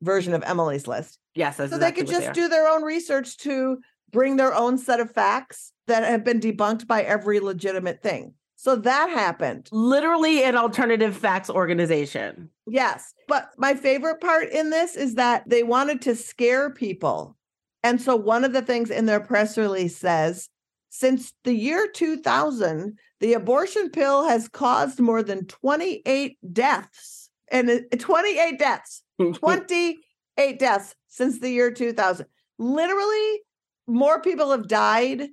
[0.02, 1.20] version of Emily's list.
[1.34, 1.58] Yes.
[1.58, 3.78] so exactly they could just they do their own research to
[4.12, 8.34] bring their own set of facts that have been debunked by every legitimate thing.
[8.56, 9.70] So that happened.
[9.72, 12.50] Literally an alternative facts organization.
[12.68, 13.14] Yes.
[13.28, 17.36] But my favorite part in this is that they wanted to scare people.
[17.84, 20.48] And so one of the things in their press release says
[20.92, 27.30] since the year 2000, the abortion pill has caused more than 28 deaths.
[27.50, 29.02] And 28 deaths,
[29.34, 32.26] 28 deaths since the year 2000.
[32.60, 33.40] Literally,
[33.88, 35.30] more people have died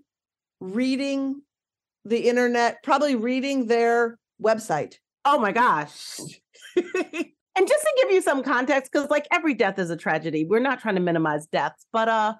[0.60, 1.42] reading
[2.04, 4.94] the internet, probably reading their website.
[5.24, 6.20] Oh my gosh.
[6.76, 10.60] and just to give you some context, because like every death is a tragedy, we're
[10.60, 12.34] not trying to minimize deaths, but uh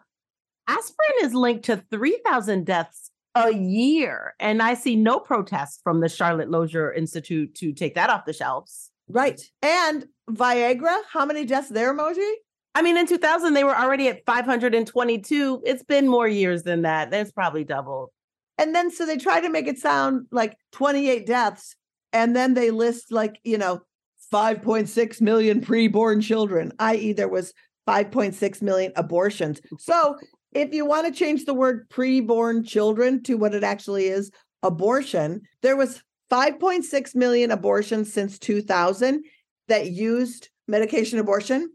[0.69, 4.35] aspirin is linked to 3,000 deaths a year.
[4.39, 8.33] And I see no protests from the Charlotte Lozier Institute to take that off the
[8.33, 8.91] shelves.
[9.09, 9.41] Right.
[9.63, 12.31] And Viagra, how many deaths there, Moji?
[12.75, 15.63] I mean, in 2000, they were already at 522.
[15.65, 17.11] It's been more years than that.
[17.11, 18.11] That's probably doubled.
[18.59, 21.75] And then so they try to make it sound like 28 deaths.
[22.13, 23.81] And then they list like, you know,
[24.33, 27.55] 5.6 million preborn children, i.e., there was
[27.89, 29.61] 5.6 million abortions.
[29.79, 30.19] So
[30.53, 34.31] if you want to change the word preborn children to what it actually is,
[34.63, 39.25] abortion, there was 5.6 million abortions since 2000
[39.69, 41.71] that used medication abortion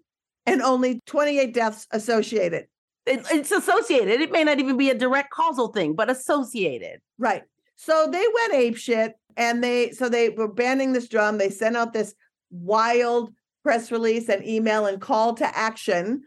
[0.45, 2.65] and only 28 deaths associated.
[3.05, 4.21] It, it's associated.
[4.21, 6.99] It may not even be a direct causal thing, but associated.
[7.17, 7.43] Right.
[7.75, 11.37] So they went ape shit and they so they were banning this drum.
[11.37, 12.13] They sent out this
[12.51, 13.33] wild
[13.63, 16.23] press release and email and call to action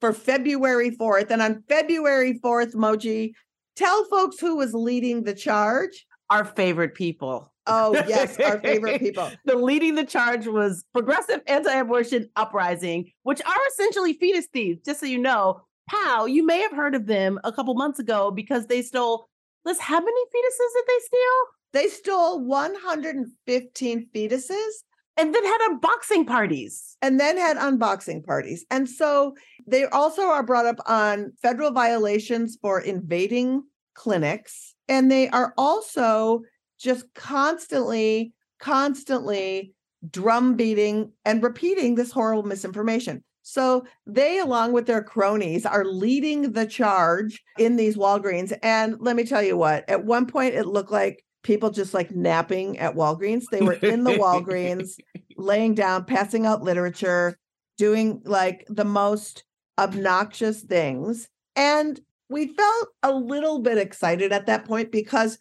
[0.00, 1.30] for February 4th.
[1.30, 3.32] And on February 4th, Moji,
[3.76, 6.06] tell folks who was leading the charge.
[6.30, 7.52] Our favorite people.
[7.66, 9.30] Oh, yes, our favorite people.
[9.44, 15.06] the leading the charge was Progressive Anti-Abortion Uprising, which are essentially fetus thieves, just so
[15.06, 15.60] you know.
[15.88, 19.28] Pow, you may have heard of them a couple months ago because they stole,
[19.64, 21.46] Lizz, how many fetuses did they steal?
[21.72, 24.70] They stole 115 fetuses
[25.18, 26.96] and then had unboxing parties.
[27.02, 28.64] And then had unboxing parties.
[28.70, 29.34] And so
[29.68, 33.62] they also are brought up on federal violations for invading
[33.94, 34.74] clinics.
[34.88, 36.42] And they are also
[36.78, 39.74] just constantly, constantly
[40.10, 43.22] drum beating and repeating this horrible misinformation.
[43.42, 48.56] So they, along with their cronies, are leading the charge in these Walgreens.
[48.62, 52.10] And let me tell you what, at one point it looked like people just like
[52.10, 53.44] napping at Walgreens.
[53.50, 54.98] They were in the Walgreens,
[55.36, 57.38] laying down, passing out literature,
[57.78, 59.44] doing like the most
[59.78, 61.28] obnoxious things.
[61.56, 65.38] And we felt a little bit excited at that point because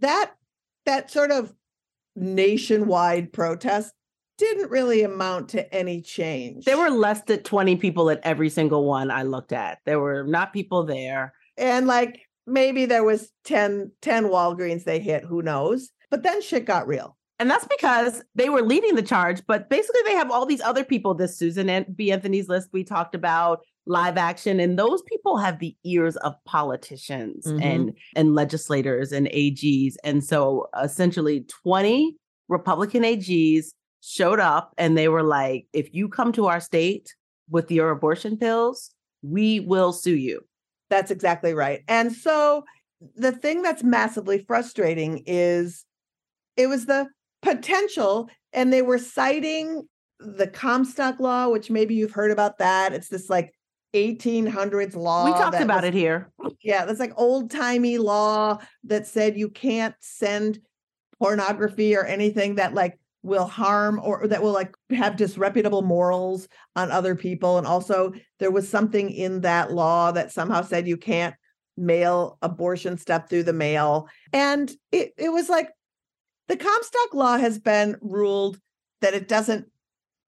[0.00, 0.32] that
[0.86, 1.52] that sort of
[2.14, 3.92] nationwide protest
[4.38, 6.64] didn't really amount to any change.
[6.64, 9.78] There were less than 20 people at every single one I looked at.
[9.86, 11.32] There were not people there.
[11.56, 15.90] And like maybe there was 10, 10 Walgreens they hit, who knows?
[16.10, 17.15] But then shit got real.
[17.38, 20.84] And that's because they were leading the charge, but basically they have all these other
[20.84, 22.10] people, this Susan and B.
[22.10, 27.46] Anthony's list we talked about, live action, and those people have the ears of politicians
[27.46, 27.62] mm-hmm.
[27.62, 29.94] and and legislators and AGs.
[30.02, 32.16] And so essentially 20
[32.48, 33.66] Republican AGs
[34.00, 37.14] showed up and they were like, if you come to our state
[37.50, 38.90] with your abortion pills,
[39.22, 40.40] we will sue you.
[40.88, 41.82] That's exactly right.
[41.88, 42.64] And so
[43.14, 45.84] the thing that's massively frustrating is
[46.56, 47.08] it was the
[47.42, 49.86] potential, and they were citing
[50.18, 52.92] the Comstock law, which maybe you've heard about that.
[52.92, 53.52] It's this like
[53.94, 55.24] 1800s law.
[55.26, 56.30] We talked about was, it here.
[56.62, 60.58] Yeah, that's like old timey law that said you can't send
[61.20, 66.90] pornography or anything that like will harm or that will like have disreputable morals on
[66.90, 67.58] other people.
[67.58, 71.34] And also, there was something in that law that somehow said you can't
[71.76, 74.08] mail abortion stuff through the mail.
[74.32, 75.70] And it, it was like
[76.48, 78.60] the Comstock law has been ruled
[79.00, 79.66] that it doesn't,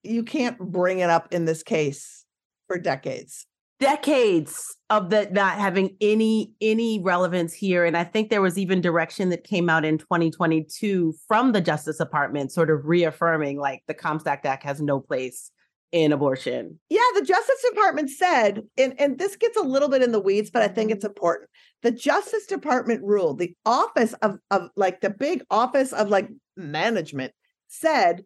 [0.03, 2.25] you can't bring it up in this case
[2.67, 3.47] for decades.
[3.81, 7.85] Decades of that not having any any relevance here.
[7.85, 11.99] And i think there was even direction that came out in 2022 from the justice
[11.99, 15.53] department sort of reaffirming like the comstock act has no place
[15.93, 16.79] in abortion.
[16.91, 20.51] Yeah the justice department said and, and this gets a little bit in the weeds
[20.51, 21.49] but i think it's important
[21.83, 27.33] the justice department ruled the office of, of like the big office of like management
[27.69, 28.25] said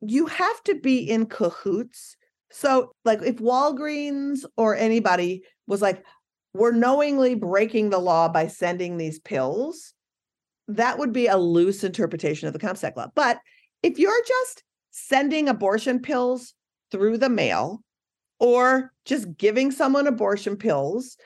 [0.00, 2.16] you have to be in cahoots
[2.50, 6.04] so, like, if Walgreens or anybody was like,
[6.52, 9.94] we're knowingly breaking the law by sending these pills,
[10.66, 13.06] that would be a loose interpretation of the Comstock law.
[13.14, 13.38] But
[13.82, 16.54] if you're just sending abortion pills
[16.90, 17.82] through the mail
[18.40, 21.16] or just giving someone abortion pills,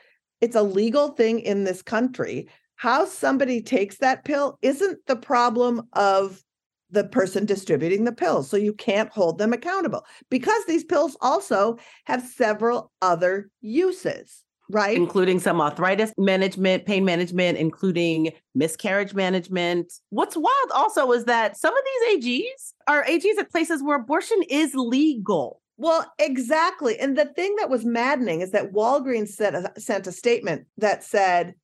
[0.45, 2.47] it's a legal thing in this country.
[2.75, 6.43] How somebody takes that pill isn't the problem of
[6.91, 8.47] the person distributing the pills.
[8.47, 14.95] So you can't hold them accountable because these pills also have several other uses, right?
[14.95, 19.93] Including some arthritis management, pain management, including miscarriage management.
[20.11, 24.43] What's wild also is that some of these AGs are AGs at places where abortion
[24.47, 25.59] is legal.
[25.77, 26.97] Well, exactly.
[26.99, 31.55] And the thing that was maddening is that Walgreens said, sent a statement that said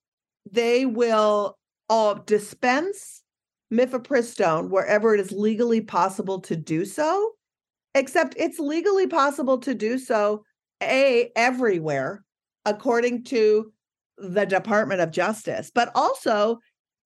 [0.52, 1.58] they will
[1.90, 3.22] uh, dispense
[3.74, 7.32] mifepristone wherever it is legally possible to do so,
[7.96, 10.44] except it's legally possible to do so
[10.84, 12.24] a everywhere
[12.66, 13.72] according to
[14.18, 16.60] the Department of Justice, but also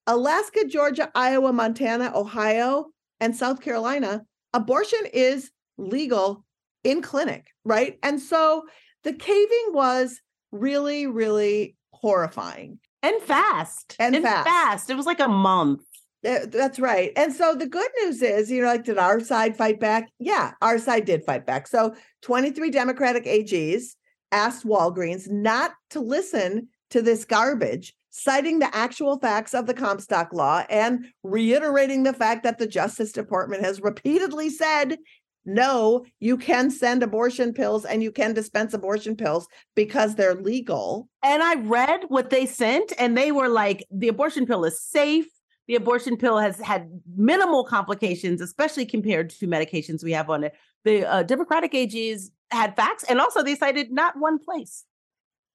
[0.07, 2.87] Alaska, Georgia, Iowa, Montana, Ohio,
[3.19, 6.44] and South Carolina, abortion is legal
[6.85, 7.97] in clinic, right?
[8.01, 8.63] And so
[9.03, 10.21] the caving was
[10.51, 14.47] really, really horrifying and fast and, and fast.
[14.47, 14.89] fast.
[14.89, 15.81] It was like a month.
[16.23, 17.11] That's right.
[17.15, 20.09] And so the good news is, you know, like, did our side fight back?
[20.17, 21.67] Yeah, our side did fight back.
[21.67, 23.95] So 23 Democratic AGs
[24.31, 30.33] asked Walgreens not to listen to this garbage, citing the actual facts of the Comstock
[30.33, 34.97] law and reiterating the fact that the Justice Department has repeatedly said
[35.45, 41.07] no, you can send abortion pills and you can dispense abortion pills because they're legal.
[41.23, 45.27] And I read what they sent, and they were like, the abortion pill is safe.
[45.67, 50.53] The abortion pill has had minimal complications, especially compared to medications we have on it.
[50.83, 54.83] The uh, Democratic AGs had facts, and also they cited not one place.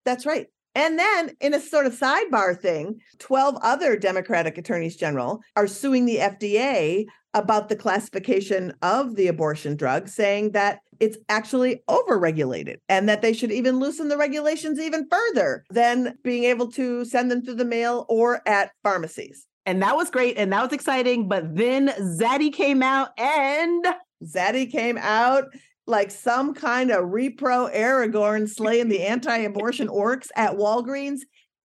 [0.04, 0.46] That's right.
[0.74, 6.06] And then, in a sort of sidebar thing, 12 other Democratic attorneys general are suing
[6.06, 13.08] the FDA about the classification of the abortion drug, saying that it's actually overregulated and
[13.08, 17.42] that they should even loosen the regulations even further than being able to send them
[17.42, 19.46] through the mail or at pharmacies.
[19.66, 21.28] And that was great and that was exciting.
[21.28, 23.86] But then Zaddy came out and
[24.24, 25.44] Zaddy came out
[25.86, 31.20] like some kind of repro Aragorn slaying the anti-abortion orcs at Walgreens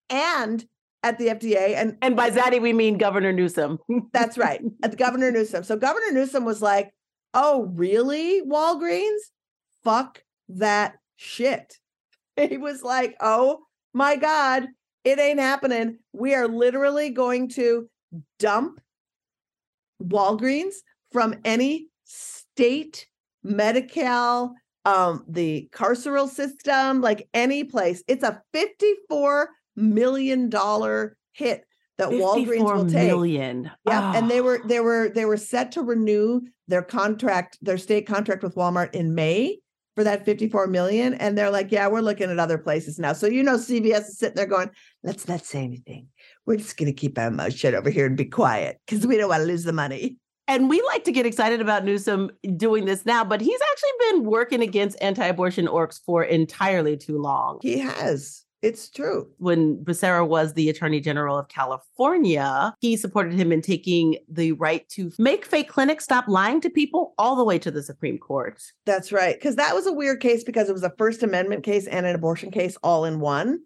[0.09, 0.66] and
[1.03, 1.76] at the FDA.
[1.76, 3.80] And and by Zaddy we mean Governor Newsom.
[4.11, 5.63] that's right, at Governor Newsom.
[5.63, 6.91] So Governor Newsom was like,
[7.34, 9.20] "Oh, really, Walgreens?
[9.84, 11.78] Fuck that shit."
[12.38, 13.61] He was like, "Oh
[13.93, 14.68] my god,
[15.05, 15.99] it ain't happening.
[16.11, 17.88] We are literally going to
[18.39, 18.82] dump
[20.03, 20.76] Walgreens
[21.11, 23.07] from any state
[23.46, 28.04] Medi-Cal, um, the carceral system, like any place.
[28.08, 30.52] It's a $54 million
[31.34, 31.66] hit
[31.98, 33.08] that Walgreens will take.
[33.08, 33.72] Million.
[33.86, 34.12] Yeah.
[34.14, 34.18] Oh.
[34.18, 38.43] And they were they were they were set to renew their contract, their state contract
[38.43, 39.60] with Walmart in May
[39.96, 41.14] for that 54 million.
[41.14, 43.14] And they're like, yeah, we're looking at other places now.
[43.14, 44.70] So you know CVS is sitting there going,
[45.04, 46.08] let's not say anything.
[46.46, 49.30] We're just gonna keep our mouth shut over here and be quiet because we don't
[49.30, 50.18] want to lose the money.
[50.48, 54.30] And we like to get excited about Newsom doing this now, but he's actually been
[54.30, 57.60] working against anti abortion orcs for entirely too long.
[57.62, 58.43] He has.
[58.62, 59.30] It's true.
[59.38, 64.88] When Becerra was the Attorney General of California, he supported him in taking the right
[64.89, 68.60] to make fake clinics stop lying to people all the way to the Supreme Court.
[68.86, 69.36] That's right.
[69.36, 72.16] Because that was a weird case because it was a First Amendment case and an
[72.16, 73.60] abortion case all in one.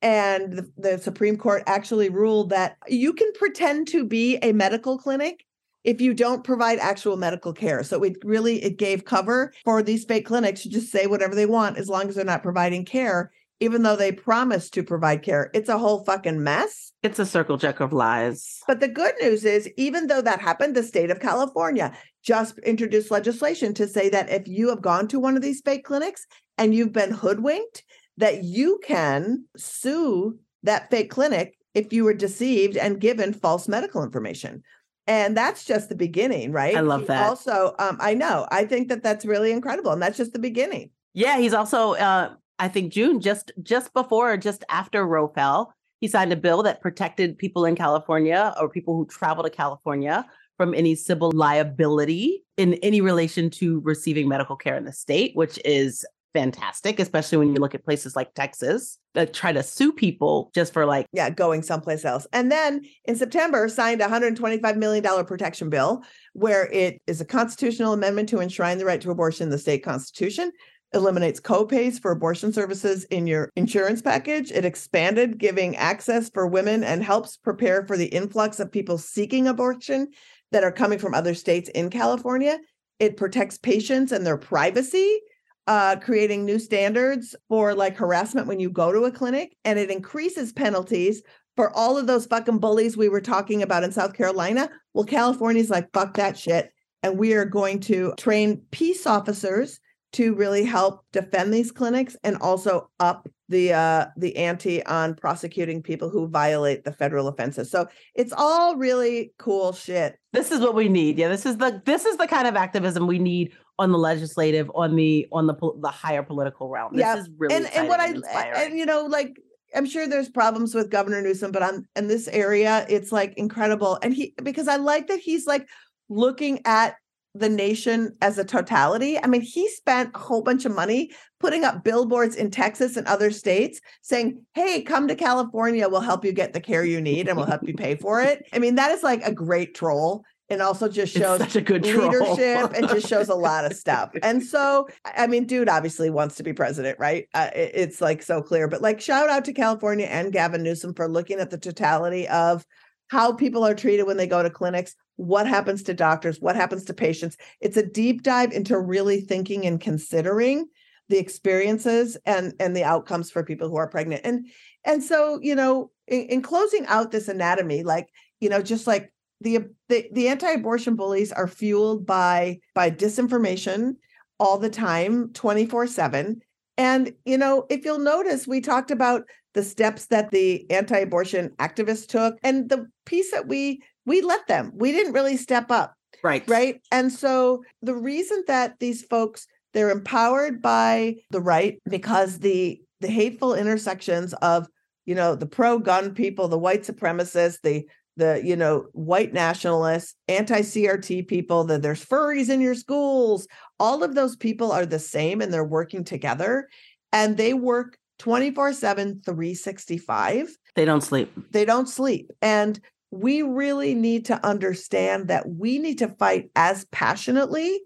[0.00, 4.96] And the, the Supreme Court actually ruled that you can pretend to be a medical
[4.98, 5.44] clinic
[5.86, 7.82] if you don't provide actual medical care.
[7.84, 11.46] So it really it gave cover for these fake clinics to just say whatever they
[11.46, 13.30] want as long as they're not providing care,
[13.60, 15.48] even though they promise to provide care.
[15.54, 16.92] It's a whole fucking mess.
[17.04, 18.58] It's a circle jerk of lies.
[18.66, 23.12] But the good news is, even though that happened, the state of California just introduced
[23.12, 26.26] legislation to say that if you have gone to one of these fake clinics
[26.58, 27.84] and you've been hoodwinked,
[28.16, 34.02] that you can sue that fake clinic if you were deceived and given false medical
[34.02, 34.64] information
[35.06, 36.76] and that's just the beginning right?
[36.76, 37.26] i love he that.
[37.26, 40.90] also um, i know i think that that's really incredible and that's just the beginning.
[41.14, 45.72] Yeah he's also uh, i think june just just before or just after roe fell
[46.00, 50.26] he signed a bill that protected people in california or people who travel to california
[50.56, 55.58] from any civil liability in any relation to receiving medical care in the state which
[55.64, 56.04] is
[56.36, 60.70] fantastic, especially when you look at places like Texas that try to sue people just
[60.72, 62.26] for like yeah going someplace else.
[62.32, 66.02] And then in September signed a 125 million dollar protection bill
[66.34, 69.82] where it is a constitutional amendment to enshrine the right to abortion in the state
[69.82, 70.52] constitution
[70.92, 74.52] eliminates co-pays for abortion services in your insurance package.
[74.52, 79.48] It expanded giving access for women and helps prepare for the influx of people seeking
[79.48, 80.08] abortion
[80.52, 82.58] that are coming from other states in California.
[82.98, 85.20] It protects patients and their privacy
[85.66, 89.90] uh, creating new standards for like harassment when you go to a clinic, and it
[89.90, 91.22] increases penalties
[91.56, 94.70] for all of those fucking bullies we were talking about in South Carolina.
[94.94, 96.70] Well, California's like, fuck that shit.
[97.02, 99.80] And we are going to train peace officers
[100.12, 105.80] to really help defend these clinics and also up the uh the ante on prosecuting
[105.80, 107.70] people who violate the federal offenses.
[107.70, 110.18] So it's all really cool shit.
[110.32, 111.18] This is what we need.
[111.18, 114.70] Yeah, this is the this is the kind of activism we need on the legislative,
[114.74, 116.94] on the on the the higher political realm.
[116.94, 117.16] This yeah.
[117.16, 119.36] is really and and what I and, and you know like
[119.74, 123.98] I'm sure there's problems with Governor Newsom, but on in this area, it's like incredible.
[124.02, 125.68] And he because I like that he's like
[126.08, 126.96] looking at
[127.34, 129.18] the nation as a totality.
[129.22, 133.06] I mean, he spent a whole bunch of money putting up billboards in Texas and
[133.06, 135.88] other states saying, Hey, come to California.
[135.88, 138.44] We'll help you get the care you need and we'll help you pay for it.
[138.54, 141.84] I mean, that is like a great troll and also just shows such a good
[141.84, 144.10] leadership and just shows a lot of stuff.
[144.22, 147.28] And so, I mean, dude obviously wants to be president, right?
[147.34, 148.68] Uh, it, it's like so clear.
[148.68, 152.64] But like, shout out to California and Gavin Newsom for looking at the totality of
[153.08, 156.84] how people are treated when they go to clinics, what happens to doctors, what happens
[156.84, 157.36] to patients.
[157.60, 160.66] It's a deep dive into really thinking and considering
[161.08, 164.22] the experiences and and the outcomes for people who are pregnant.
[164.24, 164.46] And
[164.84, 168.08] and so, you know, in, in closing out this anatomy, like,
[168.40, 173.96] you know, just like the the, the anti-abortion bullies are fueled by by disinformation
[174.38, 176.40] all the time 24/7
[176.78, 179.22] and you know if you'll notice we talked about
[179.56, 184.70] the steps that the anti-abortion activists took and the piece that we we let them.
[184.74, 186.44] We didn't really step up right.
[186.46, 186.80] right?
[186.92, 193.08] And so the reason that these folks they're empowered by the right because the the
[193.08, 194.68] hateful intersections of
[195.06, 197.86] you know the pro gun people the white supremacists the
[198.16, 203.46] the you know white nationalists anti-crt people that there's furries in your schools.
[203.78, 206.68] All of those people are the same and they're working together
[207.12, 211.32] and they work 24 7 365 they don't sleep.
[211.52, 212.78] They don't sleep and
[213.10, 217.80] we really need to understand that we need to fight as passionately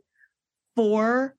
[0.75, 1.37] for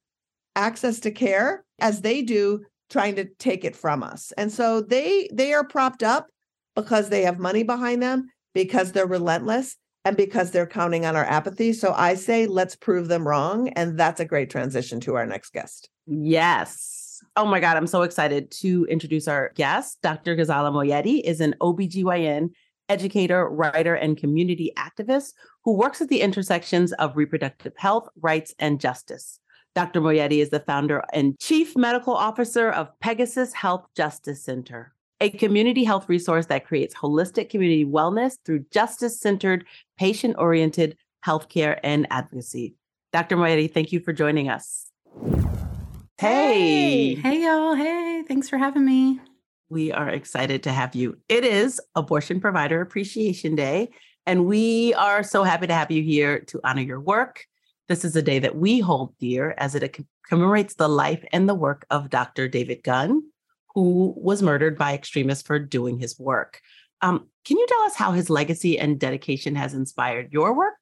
[0.56, 5.30] access to care as they do trying to take it from us and so they
[5.34, 6.28] they are propped up
[6.76, 11.26] because they have money behind them because they're relentless and because they're counting on our
[11.26, 11.74] apathy.
[11.74, 13.70] So I say, let's prove them wrong.
[13.70, 15.90] And that's a great transition to our next guest.
[16.08, 17.22] Yes.
[17.36, 20.00] Oh my God, I'm so excited to introduce our guest.
[20.02, 20.36] Dr.
[20.36, 22.50] Ghazaleh Moayedi is an OBGYN
[22.90, 25.34] educator, writer, and community activist
[25.64, 29.40] who works at the intersections of reproductive health, rights, and justice.
[29.76, 30.02] Dr.
[30.02, 35.84] Moayedi is the founder and chief medical officer of Pegasus Health Justice Center a community
[35.84, 39.66] health resource that creates holistic community wellness through justice centered,
[39.98, 42.76] patient oriented healthcare and advocacy.
[43.14, 43.38] Dr.
[43.38, 44.88] Moayedi, thank you for joining us.
[46.18, 47.14] Hey.
[47.14, 47.76] Hey, y'all.
[47.76, 49.20] Hey, thanks for having me.
[49.70, 51.18] We are excited to have you.
[51.30, 53.92] It is Abortion Provider Appreciation Day,
[54.26, 57.46] and we are so happy to have you here to honor your work.
[57.88, 59.98] This is a day that we hold dear as it
[60.28, 62.48] commemorates the life and the work of Dr.
[62.48, 63.24] David Gunn,
[63.74, 66.62] who was murdered by extremists for doing his work.
[67.02, 70.76] Um, can you tell us how his legacy and dedication has inspired your work?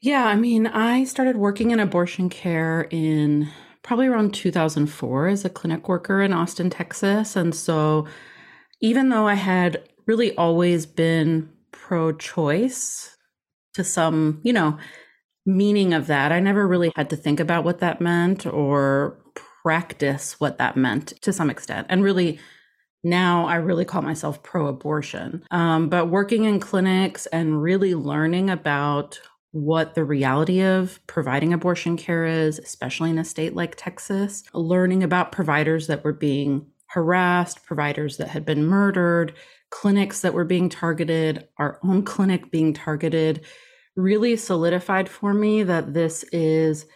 [0.00, 3.48] Yeah, I mean, I started working in abortion care in
[3.82, 7.36] probably around 2004 as a clinic worker in Austin, Texas.
[7.36, 8.06] And so,
[8.80, 13.16] even though I had really always been pro choice
[13.74, 14.78] to some, you know,
[15.46, 19.18] meaning of that, I never really had to think about what that meant or
[19.66, 21.88] practice what that meant to some extent.
[21.90, 22.38] And really,
[23.02, 25.42] now I really call myself pro abortion.
[25.50, 29.18] Um, but working in clinics and really learning about
[29.50, 35.02] what the reality of providing abortion care is, especially in a state like Texas, learning
[35.02, 39.34] about providers that were being harassed, providers that had been murdered,
[39.70, 43.44] clinics that were being targeted, our own clinic being targeted,
[43.96, 46.86] really solidified for me that this is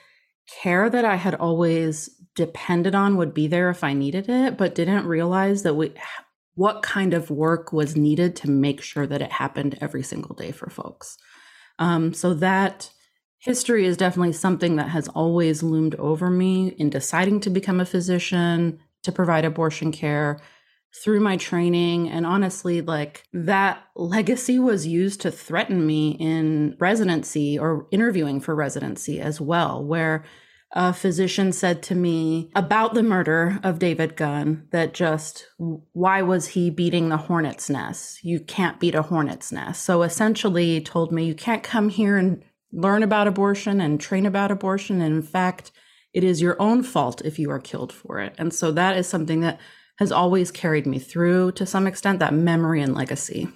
[0.62, 4.74] care that I had always depended on would be there if I needed it, but
[4.74, 5.92] didn't realize that we
[6.54, 10.52] what kind of work was needed to make sure that it happened every single day
[10.52, 11.16] for folks.
[11.78, 12.90] Um, so that
[13.38, 17.86] history is definitely something that has always loomed over me in deciding to become a
[17.86, 20.40] physician to provide abortion care
[21.02, 27.58] through my training and honestly like that legacy was used to threaten me in residency
[27.58, 30.24] or interviewing for residency as well where
[30.72, 36.48] a physician said to me about the murder of David Gunn that just why was
[36.48, 38.22] he beating the hornet's nest?
[38.22, 39.84] You can't beat a hornet's nest.
[39.84, 42.42] So essentially told me you can't come here and
[42.72, 45.00] learn about abortion and train about abortion.
[45.00, 45.72] And in fact,
[46.12, 48.34] it is your own fault if you are killed for it.
[48.38, 49.60] And so that is something that
[49.98, 53.48] has always carried me through to some extent that memory and legacy.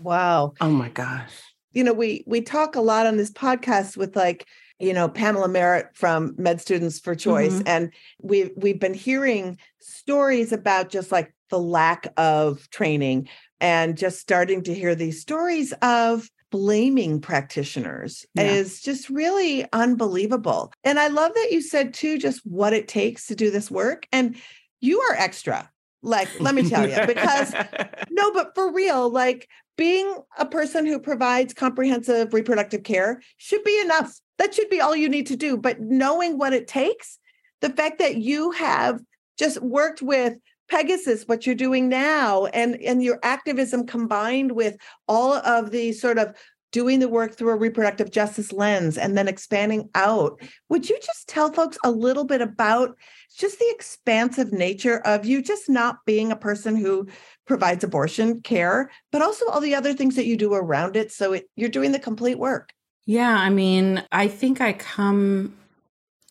[0.00, 0.54] Wow.
[0.60, 1.32] Oh my gosh.
[1.72, 4.46] You know, we we talk a lot on this podcast with like
[4.78, 7.68] you know Pamela Merritt from Med Students for Choice, mm-hmm.
[7.68, 13.28] and we've we've been hearing stories about just like the lack of training,
[13.60, 18.44] and just starting to hear these stories of blaming practitioners yeah.
[18.44, 20.72] is just really unbelievable.
[20.84, 24.06] And I love that you said too just what it takes to do this work,
[24.12, 24.36] and
[24.80, 25.70] you are extra
[26.02, 27.54] Like, let me tell you, because
[28.10, 33.80] no, but for real, like being a person who provides comprehensive reproductive care should be
[33.80, 34.14] enough.
[34.38, 35.56] That should be all you need to do.
[35.56, 37.18] But knowing what it takes,
[37.60, 39.00] the fact that you have
[39.38, 40.34] just worked with
[40.68, 44.76] Pegasus, what you're doing now, and, and your activism combined with
[45.06, 46.34] all of the sort of
[46.72, 50.40] doing the work through a reproductive justice lens and then expanding out.
[50.70, 52.96] Would you just tell folks a little bit about
[53.38, 57.06] just the expansive nature of you just not being a person who
[57.46, 61.12] provides abortion care, but also all the other things that you do around it?
[61.12, 62.72] So it, you're doing the complete work.
[63.06, 65.56] Yeah, I mean, I think I come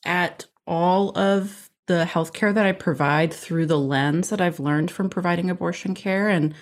[0.06, 5.10] at all of the healthcare that I provide through the lens that I've learned from
[5.10, 6.30] providing abortion care.
[6.30, 6.54] And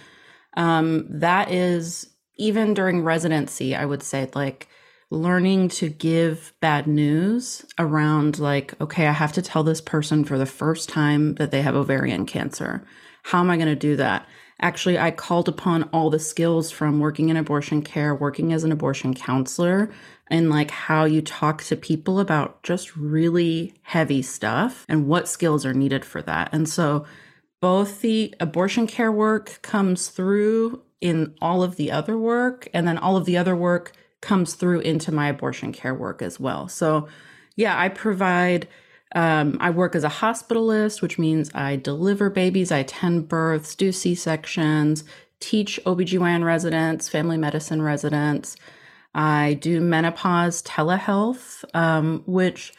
[0.57, 4.68] um, that is even during residency, I would say, like
[5.12, 10.38] learning to give bad news around, like, okay, I have to tell this person for
[10.38, 12.84] the first time that they have ovarian cancer.
[13.24, 14.28] How am I going to do that?
[14.62, 18.72] Actually, I called upon all the skills from working in abortion care, working as an
[18.72, 19.91] abortion counselor,
[20.28, 25.66] and like how you talk to people about just really heavy stuff and what skills
[25.66, 26.49] are needed for that.
[26.53, 27.05] And so,
[27.59, 32.99] both the abortion care work comes through in all of the other work, and then
[32.99, 36.68] all of the other work comes through into my abortion care work as well.
[36.68, 37.07] So,
[37.55, 38.68] yeah, I provide.
[39.14, 43.91] Um, I work as a hospitalist, which means I deliver babies, I attend births, do
[43.91, 45.03] C sections,
[45.39, 48.55] teach OBGYN residents, family medicine residents.
[49.14, 52.74] I do menopause telehealth, um, which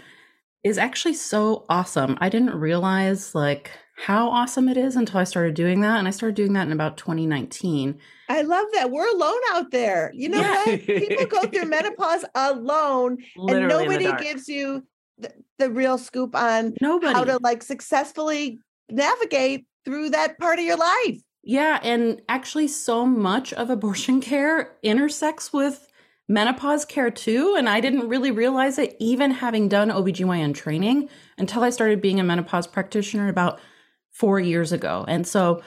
[0.64, 2.16] is actually so awesome.
[2.20, 5.98] I didn't realize like how awesome it is until I started doing that.
[5.98, 7.98] And I started doing that in about 2019.
[8.28, 8.90] I love that.
[8.90, 10.10] We're alone out there.
[10.14, 10.64] You know yeah.
[10.64, 10.86] what?
[10.86, 14.84] People go through menopause alone, Literally and nobody gives you
[15.22, 17.12] the, the, real scoop on nobody.
[17.12, 18.58] how to like successfully
[18.90, 21.20] navigate through that part of your life.
[21.42, 21.80] Yeah.
[21.82, 25.88] And actually, so much of abortion care intersects with
[26.28, 27.54] menopause care too.
[27.58, 32.20] And I didn't really realize it, even having done OBGYN training until I started being
[32.20, 33.60] a menopause practitioner about
[34.10, 35.04] four years ago.
[35.08, 35.62] And so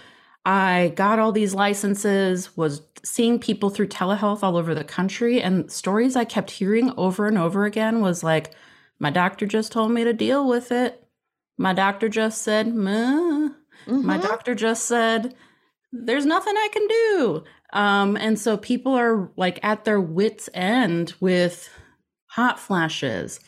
[0.45, 5.41] I got all these licenses, was seeing people through telehealth all over the country.
[5.41, 8.51] And stories I kept hearing over and over again was like,
[8.99, 11.03] my doctor just told me to deal with it.
[11.57, 14.05] My doctor just said, mm-hmm.
[14.05, 15.35] my doctor just said,
[15.91, 17.43] there's nothing I can do.
[17.73, 21.69] Um, and so people are like at their wits' end with
[22.27, 23.39] hot flashes,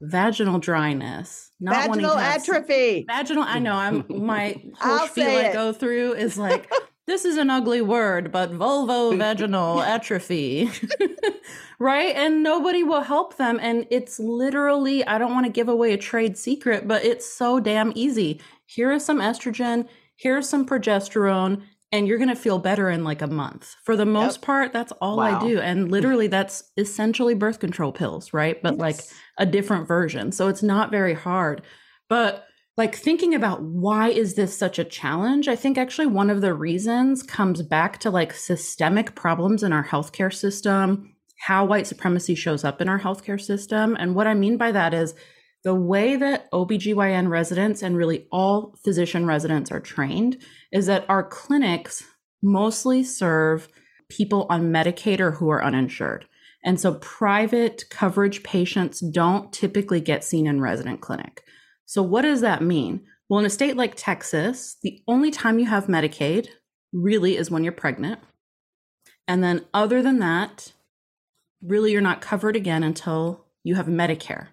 [0.00, 3.04] vaginal dryness, not vaginal atrophy.
[3.08, 3.74] Vaginal, I know.
[3.74, 6.70] I'm my whole spiel I go through is like
[7.06, 10.70] this is an ugly word, but vulvovaginal atrophy.
[11.78, 12.14] right?
[12.16, 13.58] And nobody will help them.
[13.60, 17.60] And it's literally, I don't want to give away a trade secret, but it's so
[17.60, 18.40] damn easy.
[18.66, 23.22] Here is some estrogen, here's some progesterone, and you're going to feel better in like
[23.22, 23.76] a month.
[23.84, 24.42] For the most yep.
[24.42, 25.38] part, that's all wow.
[25.38, 25.60] I do.
[25.60, 28.60] And literally, that's essentially birth control pills, right?
[28.62, 28.80] But yes.
[28.80, 29.00] like
[29.38, 30.32] a different version.
[30.32, 31.62] So it's not very hard.
[32.08, 32.46] But
[32.76, 36.54] like thinking about why is this such a challenge i think actually one of the
[36.54, 42.64] reasons comes back to like systemic problems in our healthcare system how white supremacy shows
[42.64, 45.14] up in our healthcare system and what i mean by that is
[45.64, 50.36] the way that OBGYN residents and really all physician residents are trained
[50.70, 52.04] is that our clinics
[52.42, 53.68] mostly serve
[54.10, 56.26] people on Medicaid or who are uninsured.
[56.62, 61.42] And so private coverage patients don't typically get seen in resident clinic.
[61.86, 63.02] So what does that mean?
[63.28, 66.48] Well, in a state like Texas, the only time you have Medicaid
[66.92, 68.20] really is when you're pregnant.
[69.26, 70.72] And then other than that,
[71.62, 74.48] really you're not covered again until you have Medicare.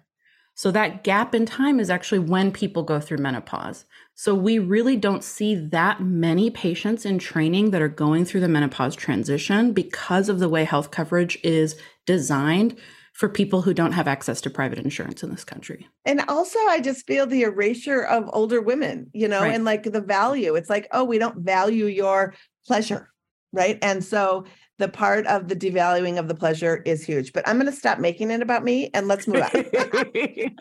[0.54, 3.86] So that gap in time is actually when people go through menopause.
[4.14, 8.48] So we really don't see that many patients in training that are going through the
[8.48, 11.76] menopause transition because of the way health coverage is
[12.06, 12.78] designed
[13.22, 15.88] for people who don't have access to private insurance in this country.
[16.04, 19.54] And also, I just feel the erasure of older women, you know, right.
[19.54, 20.56] and like the value.
[20.56, 22.34] It's like, oh, we don't value your
[22.66, 23.12] pleasure.
[23.52, 23.78] Right.
[23.80, 24.44] And so
[24.80, 27.32] the part of the devaluing of the pleasure is huge.
[27.32, 29.50] But I'm going to stop making it about me and let's move on.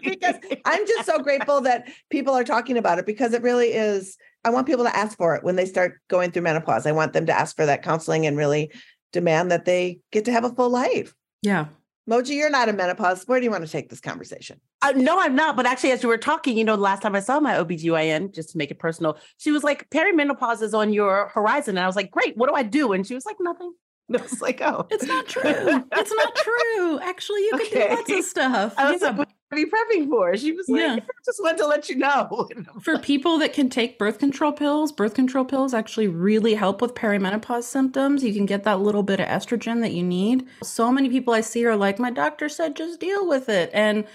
[0.03, 4.19] because I'm just so grateful that people are talking about it because it really is.
[4.45, 6.85] I want people to ask for it when they start going through menopause.
[6.85, 8.71] I want them to ask for that counseling and really
[9.11, 11.15] demand that they get to have a full life.
[11.41, 11.65] Yeah.
[12.09, 13.23] Moji, you're not in menopause.
[13.27, 14.59] Where do you want to take this conversation?
[14.81, 15.55] Uh, no, I'm not.
[15.55, 18.33] But actually, as you were talking, you know, the last time I saw my OBGYN,
[18.33, 21.77] just to make it personal, she was like, perimenopause is on your horizon.
[21.77, 22.91] And I was like, great, what do I do?
[22.93, 23.73] And she was like, nothing
[24.19, 25.43] I was like, oh, it's not true.
[25.45, 26.99] it's not true.
[26.99, 27.87] Actually, you can okay.
[27.89, 28.73] do lots of stuff.
[28.77, 29.11] I was yeah.
[29.11, 30.35] like, are you prepping for?
[30.37, 30.95] She was like, yeah.
[30.95, 32.47] I just wanted to let you know.
[32.81, 36.95] for people that can take birth control pills, birth control pills actually really help with
[36.95, 38.23] perimenopause symptoms.
[38.23, 40.47] You can get that little bit of estrogen that you need.
[40.63, 43.69] So many people I see are like, my doctor said just deal with it.
[43.73, 44.05] And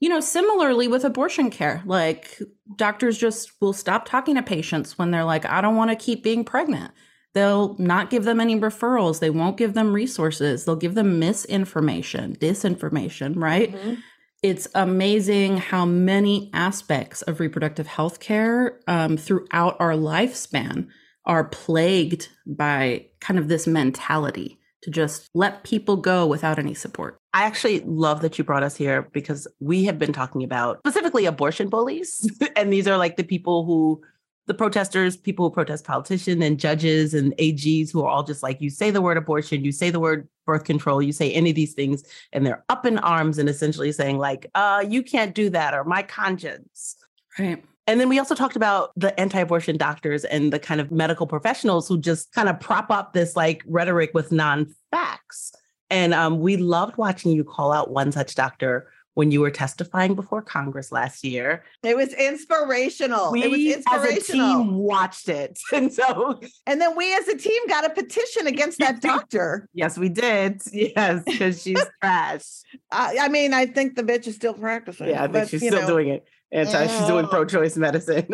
[0.00, 2.40] you know, similarly with abortion care, like
[2.74, 6.24] doctors just will stop talking to patients when they're like, I don't want to keep
[6.24, 6.90] being pregnant.
[7.34, 9.20] They'll not give them any referrals.
[9.20, 10.64] They won't give them resources.
[10.64, 13.72] They'll give them misinformation, disinformation, right?
[13.72, 13.94] Mm-hmm.
[14.42, 20.88] It's amazing how many aspects of reproductive health care um, throughout our lifespan
[21.24, 27.18] are plagued by kind of this mentality to just let people go without any support.
[27.32, 31.24] I actually love that you brought us here because we have been talking about specifically
[31.24, 32.28] abortion bullies.
[32.56, 34.02] and these are like the people who,
[34.46, 38.60] the protesters, people who protest politicians and judges and AGs who are all just like,
[38.60, 41.56] you say the word abortion, you say the word birth control, you say any of
[41.56, 45.48] these things, and they're up in arms and essentially saying, like, uh, you can't do
[45.50, 46.96] that, or my conscience.
[47.38, 47.64] Right.
[47.86, 51.26] And then we also talked about the anti abortion doctors and the kind of medical
[51.26, 55.52] professionals who just kind of prop up this like rhetoric with non facts.
[55.90, 60.14] And um, we loved watching you call out one such doctor when you were testifying
[60.14, 61.64] before Congress last year.
[61.82, 63.32] It was inspirational.
[63.32, 64.16] We it was inspirational.
[64.16, 65.58] as a team watched it.
[65.72, 69.68] And so And then we as a team got a petition against that doctor.
[69.72, 70.62] yes, we did.
[70.72, 72.44] Yes, because she's trash.
[72.90, 75.08] I, I, mean, I think the bitch is still practicing.
[75.08, 75.86] Yeah, I think but, she's still know.
[75.86, 76.24] doing it.
[76.50, 78.28] Anti, she's doing pro-choice medicine.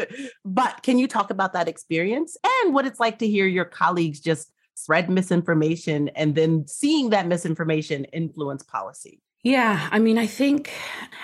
[0.45, 4.21] but can you talk about that experience and what it's like to hear your colleagues
[4.21, 9.21] just spread misinformation and then seeing that misinformation influence policy?
[9.49, 10.71] Yeah, I mean, I think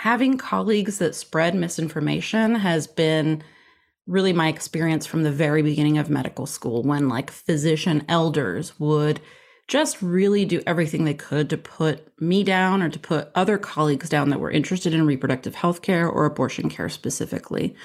[0.01, 3.45] having colleagues that spread misinformation has been
[4.07, 9.21] really my experience from the very beginning of medical school when like physician elders would
[9.69, 14.09] just really do everything they could to put me down or to put other colleagues
[14.09, 17.77] down that were interested in reproductive health care or abortion care specifically.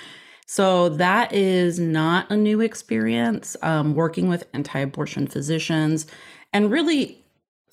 [0.46, 3.58] So that is not a new experience.
[3.62, 6.08] Um, working with anti abortion physicians
[6.54, 7.26] and really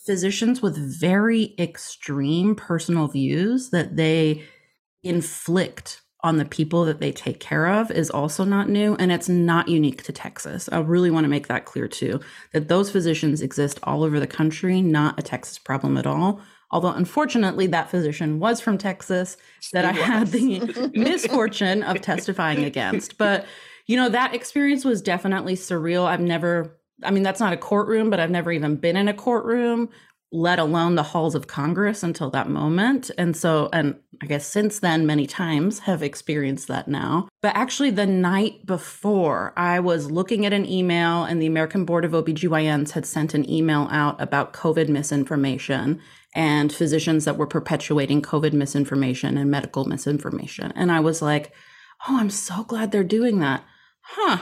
[0.06, 4.44] physicians with very extreme personal views that they
[5.02, 9.28] inflict on the people that they take care of is also not new and it's
[9.28, 10.68] not unique to Texas.
[10.72, 12.20] I really want to make that clear too
[12.52, 16.40] that those physicians exist all over the country, not a Texas problem at all.
[16.72, 19.36] Although, unfortunately, that physician was from Texas
[19.72, 23.18] that I had the misfortune of testifying against.
[23.18, 23.46] But,
[23.86, 26.06] you know, that experience was definitely surreal.
[26.06, 29.14] I've never, I mean, that's not a courtroom, but I've never even been in a
[29.14, 29.88] courtroom,
[30.32, 33.10] let alone the halls of Congress until that moment.
[33.18, 37.28] And so, and I guess since then, many times have experienced that now.
[37.42, 42.04] But actually, the night before, I was looking at an email, and the American Board
[42.04, 46.00] of OBGYNs had sent an email out about COVID misinformation
[46.34, 50.72] and physicians that were perpetuating COVID misinformation and medical misinformation.
[50.74, 51.52] And I was like,
[52.08, 53.64] oh, I'm so glad they're doing that.
[54.02, 54.38] Huh,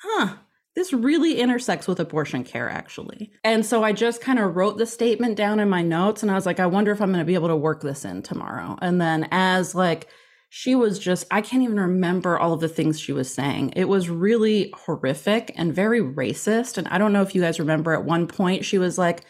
[0.00, 0.36] huh.
[0.76, 3.32] This really intersects with abortion care, actually.
[3.42, 6.34] And so I just kind of wrote the statement down in my notes and I
[6.34, 8.76] was like, I wonder if I'm going to be able to work this in tomorrow.
[8.82, 10.06] And then as like,
[10.48, 13.72] she was just, I can't even remember all of the things she was saying.
[13.74, 16.78] It was really horrific and very racist.
[16.78, 19.24] And I don't know if you guys remember at one point, she was like,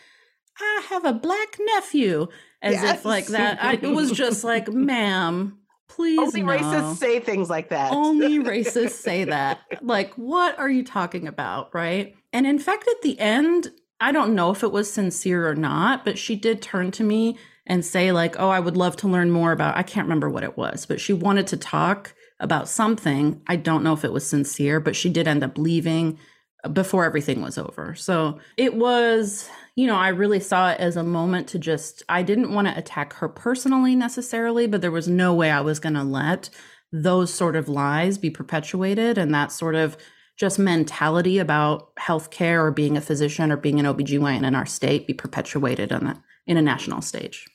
[0.60, 2.28] I have a black nephew,
[2.62, 2.98] as yes.
[2.98, 3.62] if like that.
[3.62, 5.58] I, it was just like, ma'am,
[5.96, 6.18] please.
[6.18, 6.52] Only no.
[6.52, 7.92] racists say things like that.
[7.92, 9.60] Only racists say that.
[9.80, 11.74] Like, what are you talking about?
[11.74, 12.14] Right.
[12.32, 16.04] And in fact, at the end, I don't know if it was sincere or not,
[16.04, 19.30] but she did turn to me and say, like, oh, I would love to learn
[19.30, 23.40] more about, I can't remember what it was, but she wanted to talk about something.
[23.46, 26.18] I don't know if it was sincere, but she did end up leaving
[26.68, 27.94] before everything was over.
[27.94, 32.22] So it was, you know, I really saw it as a moment to just, I
[32.22, 35.94] didn't want to attack her personally necessarily, but there was no way I was going
[35.94, 36.50] to let
[36.92, 39.96] those sort of lies be perpetuated and that sort of
[40.36, 45.06] just mentality about healthcare or being a physician or being an OBGYN in our state
[45.06, 47.46] be perpetuated on a, in a national stage.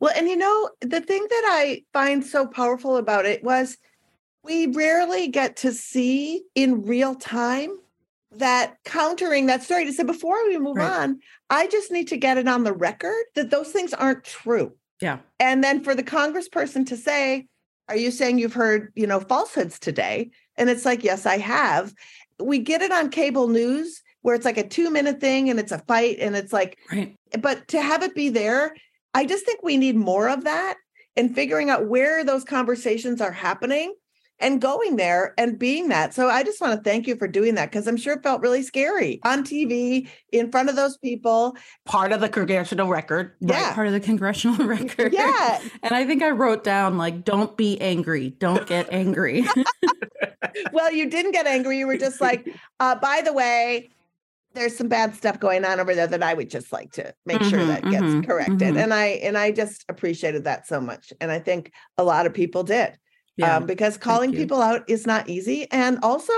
[0.00, 3.78] Well, and you know, the thing that I find so powerful about it was
[4.42, 7.78] we rarely get to see in real time
[8.32, 10.90] that countering that story to say before we move right.
[10.90, 14.72] on, I just need to get it on the record that those things aren't true.
[15.00, 15.18] Yeah.
[15.38, 17.46] And then for the congressperson to say,
[17.88, 20.30] Are you saying you've heard, you know, falsehoods today?
[20.56, 21.92] And it's like, Yes, I have.
[22.38, 25.72] We get it on cable news where it's like a two minute thing and it's
[25.72, 27.16] a fight and it's like, right.
[27.40, 28.74] but to have it be there,
[29.14, 30.76] I just think we need more of that
[31.16, 33.94] and figuring out where those conversations are happening
[34.40, 36.14] and going there and being that.
[36.14, 38.40] So I just want to thank you for doing that because I'm sure it felt
[38.40, 41.56] really scary on TV in front of those people.
[41.84, 43.34] Part of the congressional record.
[43.40, 43.66] Yeah.
[43.66, 45.12] Right, part of the congressional record.
[45.12, 45.60] Yeah.
[45.82, 48.30] and I think I wrote down like, don't be angry.
[48.30, 49.44] Don't get angry.
[50.72, 51.78] well, you didn't get angry.
[51.78, 52.48] You were just like,
[52.80, 53.90] uh, by the way,
[54.54, 57.40] there's some bad stuff going on over there that I would just like to make
[57.44, 58.74] sure Mhm, that gets mhm, corrected.
[58.74, 58.82] mhm.
[58.82, 61.12] And I and I just appreciated that so much.
[61.20, 62.98] And I think a lot of people did.
[63.40, 63.56] Yeah.
[63.56, 65.66] um, because calling people out is not easy.
[65.70, 66.32] And also,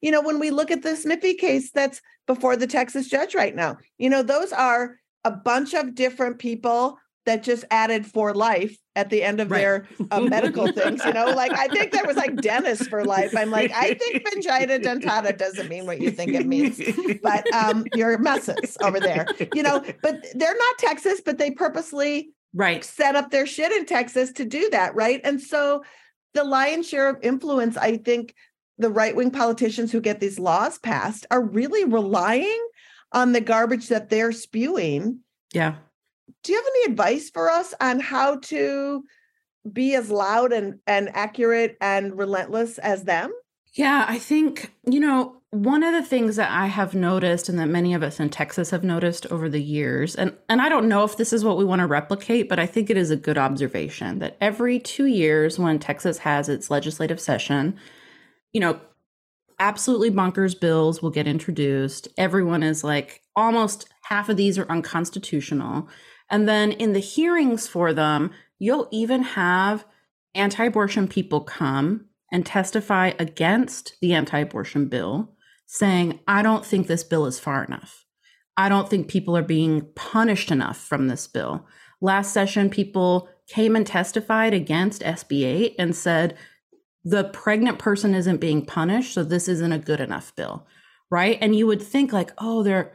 [0.00, 3.54] you know, when we look at the Smiffy case that's before the Texas judge right
[3.54, 8.76] now, you know, those are a bunch of different people that just added for life
[8.96, 9.60] at the end of Right.
[9.60, 11.04] their uh, medical things.
[11.04, 13.36] You know, like I think there was like dentist for life.
[13.36, 16.80] I'm like, I think vagina dentata doesn't mean what you think it means.
[17.22, 19.84] But um, you're messes over there, you know.
[20.02, 22.84] But they're not Texas, but they purposely right.
[22.84, 25.20] set up their shit in Texas to do that, right?
[25.22, 25.84] And so
[26.34, 28.34] the lion's share of influence, I think
[28.78, 32.68] the right wing politicians who get these laws passed are really relying
[33.12, 35.20] on the garbage that they're spewing.
[35.52, 35.76] Yeah.
[36.42, 39.04] Do you have any advice for us on how to
[39.70, 43.32] be as loud and, and accurate and relentless as them?
[43.74, 47.66] Yeah, I think, you know, one of the things that I have noticed and that
[47.66, 51.04] many of us in Texas have noticed over the years, and, and I don't know
[51.04, 53.36] if this is what we want to replicate, but I think it is a good
[53.36, 57.76] observation that every two years when Texas has its legislative session,
[58.54, 58.80] you know,
[59.58, 62.08] absolutely bonkers bills will get introduced.
[62.16, 65.86] Everyone is like, almost half of these are unconstitutional.
[66.30, 69.84] And then in the hearings for them, you'll even have
[70.34, 75.36] anti abortion people come and testify against the anti abortion bill,
[75.72, 78.04] saying, I don't think this bill is far enough.
[78.58, 81.66] I don't think people are being punished enough from this bill.
[82.02, 86.36] Last session, people came and testified against SB 8 and said,
[87.06, 90.66] the pregnant person isn't being punished, so this isn't a good enough bill.
[91.10, 91.38] Right.
[91.40, 92.92] And you would think like, oh, they're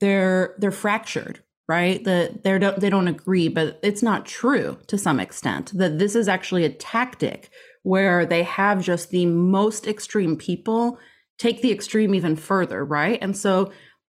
[0.00, 2.02] they're they're fractured, right?
[2.04, 5.76] That they don't they don't agree, but it's not true to some extent.
[5.76, 7.50] That this is actually a tactic
[7.82, 10.98] where they have just the most extreme people
[11.38, 13.18] take the extreme even further, right?
[13.20, 13.72] And so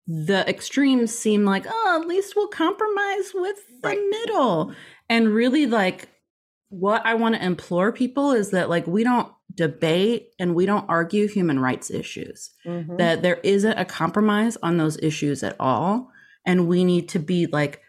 [0.06, 4.00] the extremes seem like, oh, at least we'll compromise with the Right.
[4.10, 4.72] middle.
[5.08, 6.08] And really like
[6.70, 10.84] what I want to implore people is that like we don't debate and we don't
[10.88, 12.98] argue human rights issues Mhm.
[12.98, 16.10] that there isn't a compromise on those issues at all
[16.46, 17.80] and we need to be like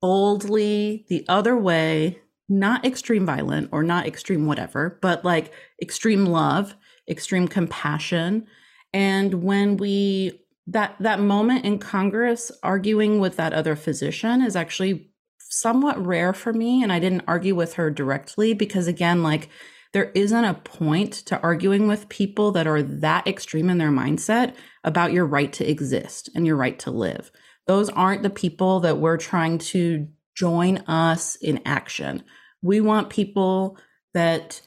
[0.00, 5.52] boldly the other way not extreme violent or not extreme whatever but like
[5.82, 6.74] extreme love
[7.08, 8.46] extreme compassion
[8.92, 15.10] and when we that that moment in congress arguing with that other physician is actually
[15.38, 19.48] somewhat rare for me and i didn't argue with her directly because again like
[19.92, 24.54] there isn't a point to arguing with people that are that extreme in their mindset
[24.84, 27.30] about your right to exist and your right to live.
[27.66, 30.06] Those aren't the people that we're trying to
[30.36, 32.22] join us in action.
[32.62, 33.78] We want people
[34.14, 34.60] that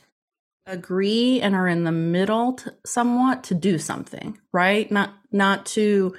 [0.71, 4.89] agree and are in the middle to, somewhat to do something, right?
[4.91, 6.15] Not not to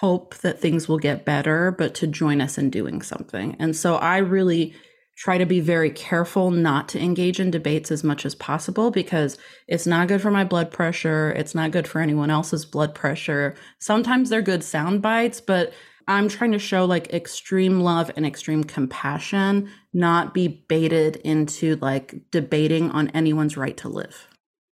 [0.00, 3.56] hope that things will get better, but to join us in doing something.
[3.58, 4.74] And so I really
[5.16, 9.36] try to be very careful not to engage in debates as much as possible because
[9.68, 11.32] it's not good for my blood pressure.
[11.32, 13.54] It's not good for anyone else's blood pressure.
[13.80, 15.74] Sometimes they're good sound bites, but
[16.08, 22.14] I'm trying to show like extreme love and extreme compassion, not be baited into like
[22.30, 24.28] debating on anyone's right to live.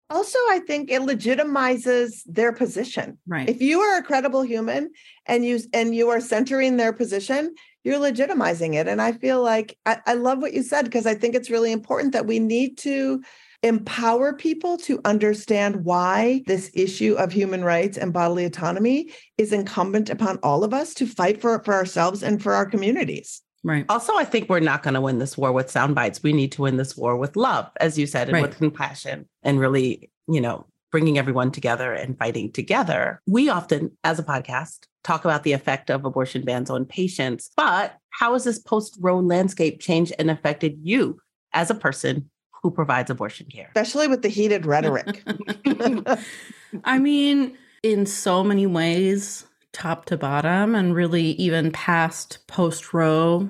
[0.10, 3.18] Also, I think it legitimizes their position.
[3.26, 3.48] Right.
[3.48, 4.92] If you are a credible human
[5.26, 8.88] and you and you are centering their position, you're legitimizing it.
[8.88, 11.72] And I feel like I, I love what you said because I think it's really
[11.72, 13.22] important that we need to
[13.64, 20.10] empower people to understand why this issue of human rights and bodily autonomy is incumbent
[20.10, 23.41] upon all of us to fight for it for ourselves and for our communities.
[23.64, 23.86] Right.
[23.90, 26.22] Also, I think we're not going to win this war with sound bites.
[26.24, 28.42] We need to win this war with love, as you said, and Right.
[28.44, 33.22] with compassion and really, you know, bringing everyone together and fighting together.
[33.26, 37.96] We often, as a podcast, talk about the effect of abortion bans on patients, but
[38.10, 41.20] how has this post Roe landscape changed and affected you
[41.54, 42.30] as a person
[42.62, 43.68] who provides abortion care?
[43.74, 45.24] Especially with the heated rhetoric.
[46.84, 53.50] I mean, in so many ways, top to bottom, and really even past post Roe,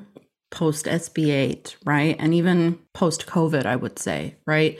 [0.52, 2.16] post SB 8, right?
[2.20, 4.80] And even post COVID, I would say, right?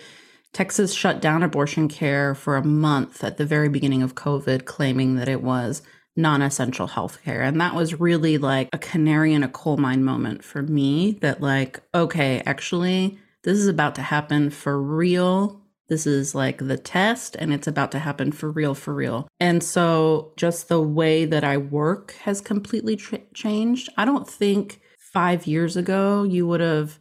[0.54, 5.16] Texas shut down abortion care for a month at the very beginning of COVID, claiming
[5.16, 5.82] that it was
[6.18, 7.42] non essential health care.
[7.42, 11.42] And that was really like a canary in a coal mine moment for me that,
[11.42, 15.61] like, okay, actually, this is about to happen for real.
[15.92, 19.28] This is like the test and it's about to happen for real, for real.
[19.42, 23.90] And so just the way that I work has completely tr- changed.
[23.98, 26.98] I don't think five years ago you would have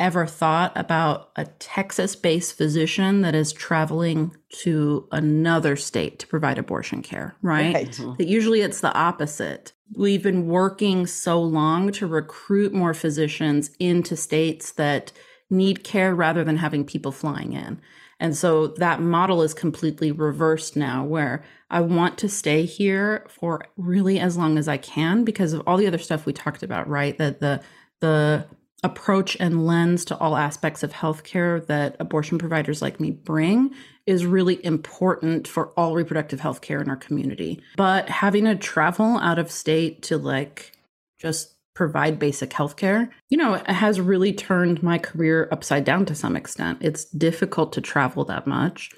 [0.00, 6.58] ever thought about a Texas based physician that is traveling to another state to provide
[6.58, 7.72] abortion care, right?
[7.72, 7.88] right.
[7.90, 8.14] Mm-hmm.
[8.18, 9.74] That usually it's the opposite.
[9.96, 15.12] We've been working so long to recruit more physicians into states that
[15.50, 17.80] need care rather than having people flying in.
[18.20, 23.62] And so that model is completely reversed now, where I want to stay here for
[23.76, 26.88] really as long as I can because of all the other stuff we talked about,
[26.88, 27.16] right?
[27.18, 27.62] That the
[28.00, 28.46] the
[28.84, 33.74] approach and lens to all aspects of healthcare that abortion providers like me bring
[34.06, 37.62] is really important for all reproductive health care in our community.
[37.76, 40.72] But having to travel out of state to like
[41.18, 46.06] just provide basic health care, you know, it has really turned my career upside down
[46.06, 46.78] to some extent.
[46.80, 48.90] It's difficult to travel that much.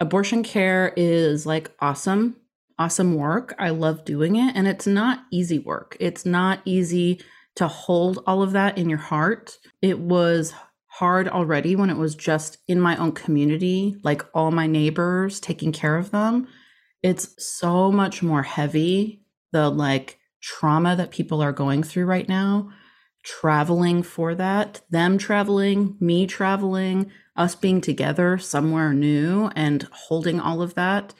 [0.00, 2.36] Abortion care is like awesome,
[2.78, 3.54] awesome work.
[3.58, 4.56] I love doing it.
[4.56, 5.96] And it's not easy work.
[6.00, 7.20] It's not easy
[7.56, 9.58] to hold all of that in your heart.
[9.80, 10.54] It was
[10.86, 15.72] hard already when it was just in my own community, like all my neighbors taking
[15.72, 16.48] care of them.
[17.02, 19.22] It's so much more heavy,
[19.52, 22.70] the like trauma that people are going through right now,
[23.22, 30.60] traveling for that, them traveling, me traveling, us being together somewhere new and holding all
[30.60, 31.14] of that.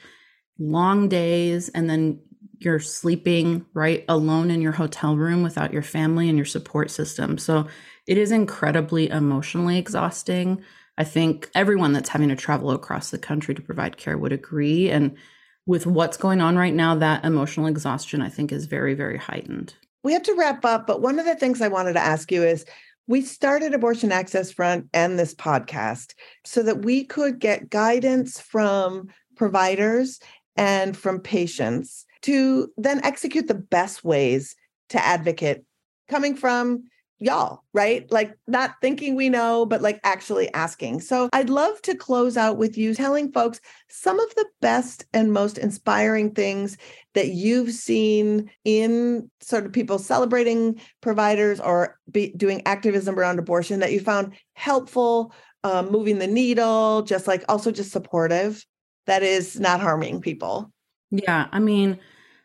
[0.59, 2.19] Long days, and then
[2.59, 7.39] you're sleeping right alone in your hotel room without your family and your support system.
[7.39, 7.67] So
[8.07, 10.63] it is incredibly emotionally exhausting.
[10.99, 14.89] I think everyone that's having to travel across the country to provide care would agree.
[14.91, 15.17] And
[15.65, 19.73] with what's going on right now, that emotional exhaustion, I think, is very, very heightened.
[20.03, 22.43] We have to wrap up, but one of the things I wanted to ask you
[22.43, 22.65] is
[23.07, 26.13] we started Abortion Access Front and this podcast
[26.43, 30.19] so that we could get guidance from providers
[30.55, 34.55] and from patients to then execute the best ways
[34.89, 35.63] to advocate
[36.07, 36.83] coming from
[37.19, 38.11] y'all, right?
[38.11, 41.01] Like not thinking we know, but like actually asking.
[41.01, 45.31] So I'd love to close out with you telling folks some of the best and
[45.31, 46.77] most inspiring things
[47.13, 53.79] that you've seen in sort of people celebrating providers or be doing activism around abortion
[53.79, 58.65] that you found helpful, um, moving the needle, just like also just supportive
[59.05, 60.71] that is not harming people.
[61.11, 61.47] Yeah.
[61.51, 61.99] I mean,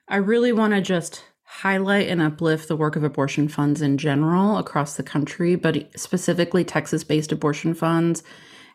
[0.08, 4.56] I really want to just highlight and uplift the work of abortion funds in general
[4.56, 8.22] across the country, but specifically Texas based abortion funds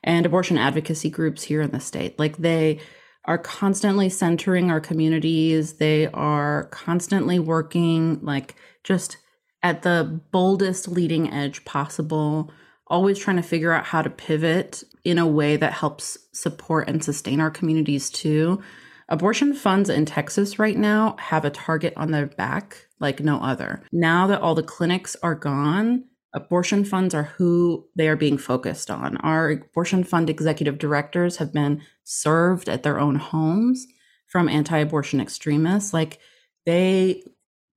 [0.03, 2.19] and abortion advocacy groups here in the state.
[2.19, 2.81] Like they
[3.23, 9.17] are constantly centering our communities, they are constantly working, like just
[9.63, 12.51] at the boldest leading edge possible,
[12.87, 17.01] always trying to figure out how to pivot in a way that helps support and
[17.01, 18.61] sustain our communities too.
[19.07, 23.83] Abortion funds in Texas right now have a target on their back like no other.
[23.91, 28.89] Now that all the clinics are gone, abortion funds are who they are being focused
[28.89, 29.17] on.
[29.17, 33.85] Our abortion fund executive directors have been served at their own homes
[34.27, 35.93] from anti abortion extremists.
[35.93, 36.19] Like
[36.65, 37.23] they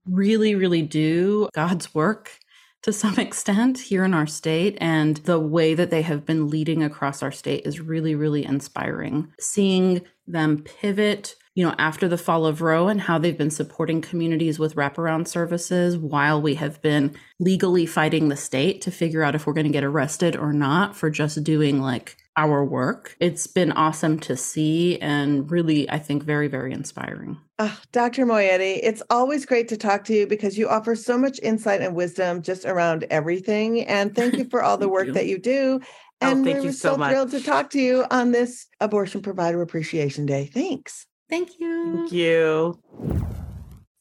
[0.06, 2.38] really, really do God's work
[2.82, 4.78] to some extent here in our state.
[4.80, 9.32] And the way that they have been leading across our state is really, really inspiring.
[9.38, 10.02] Seeing
[10.32, 14.58] them pivot, you know, after the fall of Roe and how they've been supporting communities
[14.58, 19.46] with wraparound services while we have been legally fighting the state to figure out if
[19.46, 23.16] we're going to get arrested or not for just doing like our work.
[23.18, 27.36] It's been awesome to see and really, I think, very, very inspiring.
[27.58, 28.24] Oh, Dr.
[28.24, 31.96] Moayedi, it's always great to talk to you because you offer so much insight and
[31.96, 33.84] wisdom just around everything.
[33.84, 35.12] And thank you for all the work you.
[35.14, 35.80] that you do.
[36.20, 39.62] Oh, and oh, we're so, so thrilled to talk to you on this Abortion Provider
[39.62, 40.46] Appreciation Day.
[40.52, 41.06] Thanks.
[41.30, 41.94] Thank you.
[41.94, 42.80] Thank you.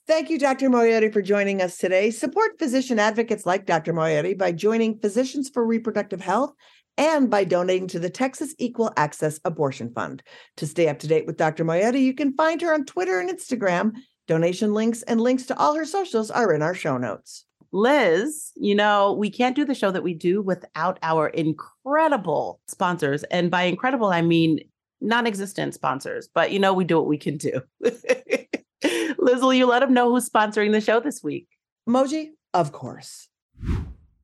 [0.07, 0.69] Thank you, Dr.
[0.69, 2.11] Moayedi, for joining us today.
[2.11, 3.93] Support physician advocates like Dr.
[3.93, 6.53] Moayedi by joining Physicians for Reproductive Health
[6.97, 10.23] and by donating to the Texas Equal Access Abortion Fund.
[10.57, 11.65] To stay up to date with Dr.
[11.65, 13.91] Moayedi, you can find her on Twitter and Instagram.
[14.27, 17.45] Donation links and links to all her socials are in our show notes.
[17.71, 23.23] Lizz, you know, we can't do the show that we do without our incredible sponsors.
[23.25, 24.59] And by incredible, I mean
[25.01, 27.61] non existent sponsors, but you know, we do what we can do.
[27.81, 31.47] Lizz, will you let them know who's sponsoring the show this week?
[31.87, 33.29] Moji, of course.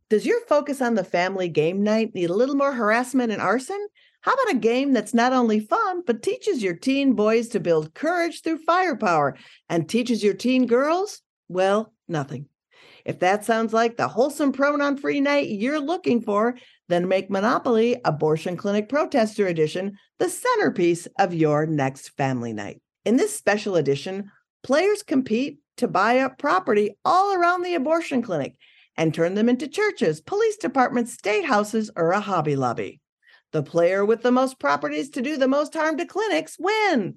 [0.10, 3.88] Does your focus on the family game night need a little more harassment and arson?
[4.22, 7.94] How about a game that's not only fun, but teaches your teen boys to build
[7.94, 9.36] courage through firepower
[9.70, 11.22] and teaches your teen girls?
[11.50, 12.48] Well, nothing.
[13.06, 16.56] If that sounds like the wholesome pronoun free night you're looking for,
[16.90, 22.82] Then make Monopoly Abortion Clinic Protester Edition the centerpiece of your next family night.
[23.06, 24.32] In this special edition,
[24.64, 28.56] players compete to buy up property all around the abortion clinic
[28.96, 33.00] and turn them into churches, police departments, state houses, or a Hobby Lobby.
[33.52, 37.16] The player with the most properties to do the most harm to clinics win.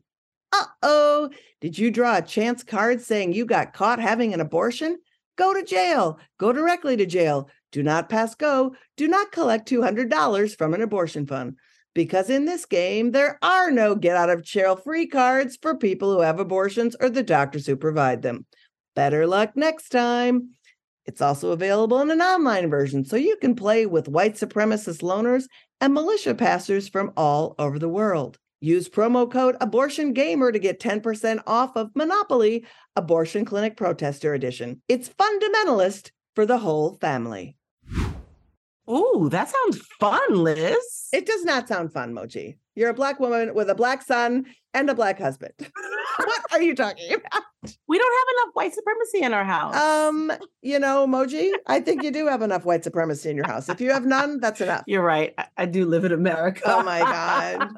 [0.52, 1.30] Uh oh,
[1.60, 4.98] did you draw a chance card saying you got caught having an abortion?
[5.36, 6.18] Go to jail.
[6.38, 7.48] Go directly to jail.
[7.72, 8.74] Do not pass go.
[8.96, 11.56] Do not collect $200 from an abortion fund.
[11.94, 16.12] Because in this game, there are no get out of jail free cards for people
[16.12, 18.44] who have abortions or the doctors who provide them.
[18.94, 20.50] Better luck next time.
[21.06, 25.44] It's also available in an online version, so you can play with white supremacist loners
[25.80, 28.38] and militia passers from all over the world.
[28.60, 32.64] Use promo code AbortionGamer to get 10% off of Monopoly
[32.96, 34.80] Abortion Clinic Protester Edition.
[34.88, 37.56] It's fundamentalist for the whole family.
[38.88, 41.08] Ooh, that sounds fun, Lizz.
[41.12, 42.56] It does not sound fun, Moji.
[42.74, 45.52] You're a black woman with a black son and a black husband.
[46.16, 47.42] what are you talking about?
[47.88, 49.74] We don't have enough white supremacy in our house.
[49.74, 53.68] Um, you know, Moji, I think you do have enough white supremacy in your house.
[53.68, 54.84] If you have none, that's enough.
[54.86, 55.34] You're right.
[55.38, 56.62] I, I do live in America.
[56.66, 57.70] Oh my God.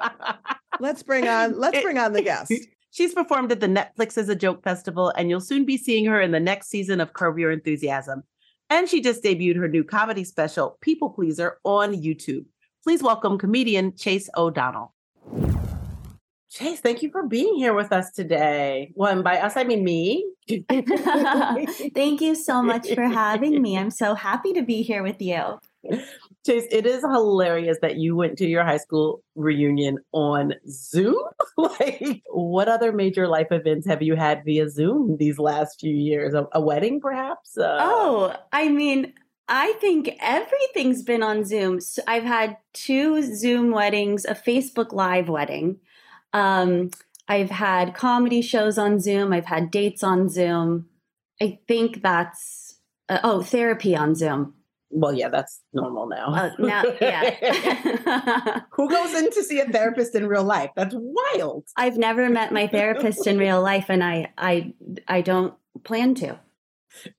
[0.81, 2.53] let's bring on let's bring on the guest.
[2.91, 6.21] She's performed at the Netflix Is a Joke Festival, and you'll soon be seeing her
[6.21, 8.23] in the next season of Curb Your Enthusiasm.
[8.71, 12.47] And she just debuted her new comedy special, People Pleaser, on YouTube.
[12.83, 14.95] Please welcome comedian Chase O'Donnell.
[16.51, 18.93] Chase, thank you for being here with us today.
[18.95, 20.27] Well, and by us, I mean me.
[21.95, 23.77] thank you so much for having me.
[23.77, 25.59] I'm so happy to be here with you.
[26.47, 31.23] Chase, it is hilarious that you went to your high school reunion on Zoom.
[31.59, 36.33] like, what other major life events have you had via Zoom these last few years?
[36.33, 37.59] A, a wedding, perhaps?
[37.59, 39.13] Uh, oh, I mean,
[39.49, 41.81] I think everything's been on Zoom.
[41.81, 45.79] So I've had two Zoom weddings, a Facebook Live wedding.
[46.33, 46.91] Um,
[47.29, 49.33] I've had comedy shows on Zoom.
[49.33, 50.87] I've had dates on Zoom.
[51.41, 54.55] I think that's uh, oh therapy on Zoom.
[54.91, 56.35] Well, yeah, that's normal now.
[56.35, 58.61] Uh, now yeah.
[58.73, 60.71] Who goes in to see a therapist in real life?
[60.75, 61.67] That's wild.
[61.77, 64.73] I've never met my therapist in real life, and I, I,
[65.07, 65.55] I don't
[65.85, 66.41] plan to.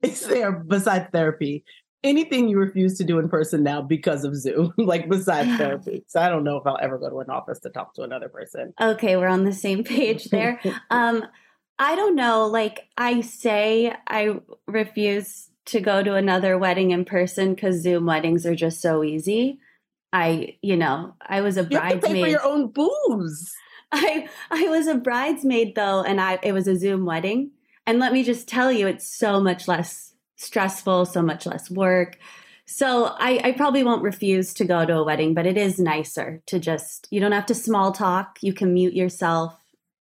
[0.01, 1.63] Is there besides therapy
[2.03, 6.03] anything you refuse to do in person now because of Zoom, like besides therapy?
[6.07, 8.29] So I don't know if I'll ever go to an office to talk to another
[8.29, 8.73] person.
[8.79, 10.59] Okay, we're on the same page there.
[10.89, 11.25] um,
[11.77, 12.47] I don't know.
[12.47, 18.45] Like I say, I refuse to go to another wedding in person because Zoom weddings
[18.45, 19.59] are just so easy.
[20.11, 22.15] I, you know, I was a you bridesmaid.
[22.15, 23.55] Pay for your own booze.
[23.91, 27.51] I I was a bridesmaid though, and I it was a Zoom wedding.
[27.87, 30.08] And let me just tell you, it's so much less
[30.39, 32.17] stressful, so much less work.
[32.65, 36.41] So I, I probably won't refuse to go to a wedding, but it is nicer
[36.47, 38.37] to just you don't have to small talk.
[38.41, 39.55] You can mute yourself.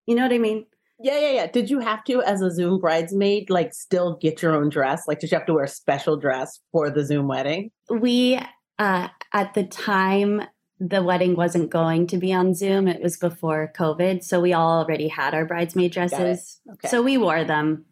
[0.06, 0.66] You know what I mean?
[1.04, 1.48] Yeah, yeah, yeah.
[1.48, 5.08] Did you have to, as a Zoom bridesmaid, like still get your own dress?
[5.08, 7.72] Like, did you have to wear a special dress for the Zoom wedding?
[7.90, 8.40] We,
[8.78, 10.44] uh, at the time,
[10.80, 12.88] the wedding wasn't going to be on Zoom.
[12.88, 14.24] It was before COVID.
[14.24, 16.60] So we all already had our bridesmaid dresses.
[16.72, 16.88] Okay.
[16.88, 17.86] So we wore them.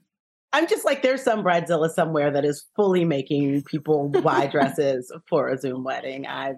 [0.52, 5.50] I'm just like, there's some bridezilla somewhere that is fully making people buy dresses for
[5.50, 6.26] a Zoom wedding.
[6.26, 6.56] I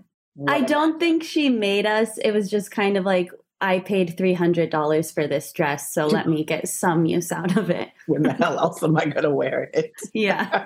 [0.47, 2.17] I don't think she made us.
[2.17, 6.43] It was just kind of like I paid $300 for this dress, so let me
[6.43, 7.89] get some use out of it.
[8.07, 9.91] when the hell else am I going to wear it?
[10.13, 10.65] Yeah.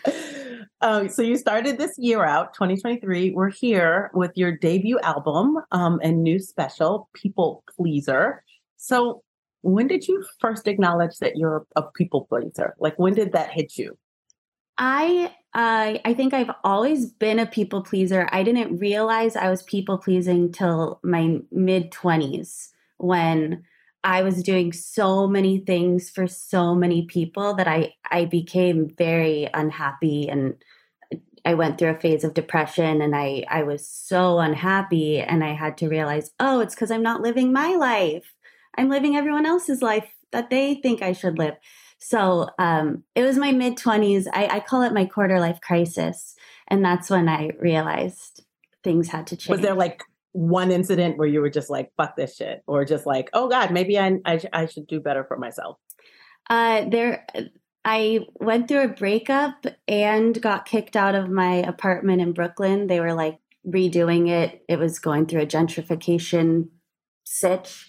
[0.80, 3.32] um, so you started this year out, 2023.
[3.32, 8.42] We're here with your debut album um, and new special, People Pleaser.
[8.78, 9.22] So
[9.66, 12.74] when did you first acknowledge that you're a people pleaser?
[12.78, 13.98] Like when did that hit you?
[14.78, 18.28] I uh, I think I've always been a people pleaser.
[18.30, 22.68] I didn't realize I was people pleasing till my mid 20s
[22.98, 23.64] when
[24.04, 29.48] I was doing so many things for so many people that I I became very
[29.52, 30.54] unhappy and
[31.44, 35.54] I went through a phase of depression and I I was so unhappy and I
[35.54, 38.35] had to realize, "Oh, it's cuz I'm not living my life.
[38.76, 41.54] I'm living everyone else's life that they think I should live."
[41.98, 44.26] So um, it was my mid 20s.
[44.32, 46.34] I, I call it my quarter life crisis.
[46.68, 48.44] And that's when I realized
[48.84, 49.50] things had to change.
[49.50, 52.62] Was there like one incident where you were just like, fuck this shit?
[52.66, 55.78] Or just like, oh God, maybe I, I, I should do better for myself?
[56.48, 57.26] Uh, there,
[57.84, 62.86] I went through a breakup and got kicked out of my apartment in Brooklyn.
[62.86, 66.68] They were like redoing it, it was going through a gentrification
[67.24, 67.88] sitch.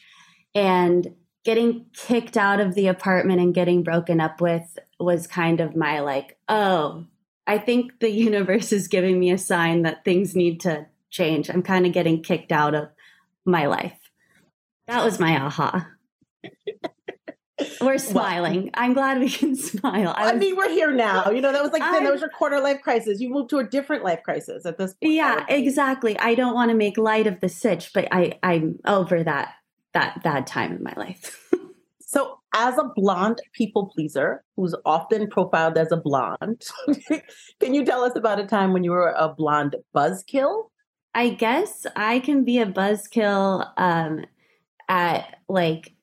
[0.56, 1.16] And
[1.48, 6.02] getting kicked out of the apartment and getting broken up with was kind of my
[6.02, 7.06] like, oh,
[7.48, 11.50] I think the universe is giving me a sign that things need to change.
[11.50, 12.90] I'm kind of getting kicked out of
[13.46, 13.98] my life.
[14.88, 15.88] That was my aha.
[17.82, 18.64] We're smiling.
[18.64, 20.14] Well, I'm glad we can smile.
[20.18, 21.32] I, was, I, mean, we're here now.
[21.32, 23.20] You know, that was like then that was your quarter life crisis.
[23.20, 25.14] You moved to a different life crisis at this point.
[25.14, 26.20] Yeah, exactly.
[26.20, 29.56] I don't want to make light of the sitch, but I I'm over that
[29.98, 31.52] that bad time in my life.
[32.02, 36.64] so as a blonde people pleaser who's often profiled as a blonde,
[37.60, 40.70] can you tell us about a time when you were a blonde buzzkill?
[41.16, 44.26] I guess I can be a buzzkill um,
[44.88, 45.94] at like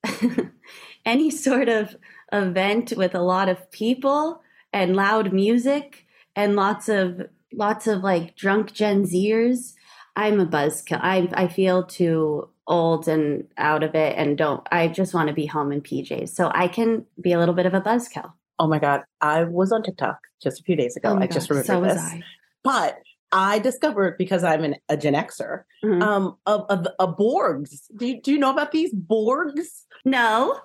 [1.06, 1.94] any sort of
[2.32, 4.42] event with a lot of people
[4.72, 6.04] and loud music
[6.34, 7.20] and lots of
[7.52, 9.74] lots of like drunk Gen Zers,
[10.16, 10.98] I'm a buzzkill.
[11.00, 15.34] I I feel too old and out of it and don't I just want to
[15.34, 16.30] be home in PJs.
[16.30, 18.32] So I can be a little bit of a buzzkill.
[18.58, 21.10] Oh my god, I was on TikTok just a few days ago.
[21.10, 21.98] Oh I god, just remember so this.
[21.98, 22.22] I.
[22.62, 22.98] But
[23.32, 26.02] I discovered because I'm an, a Gen Xer, mm-hmm.
[26.02, 27.80] um, of, of, of Borgs.
[27.96, 29.82] Do you, do you know about these Borgs?
[30.04, 30.60] No.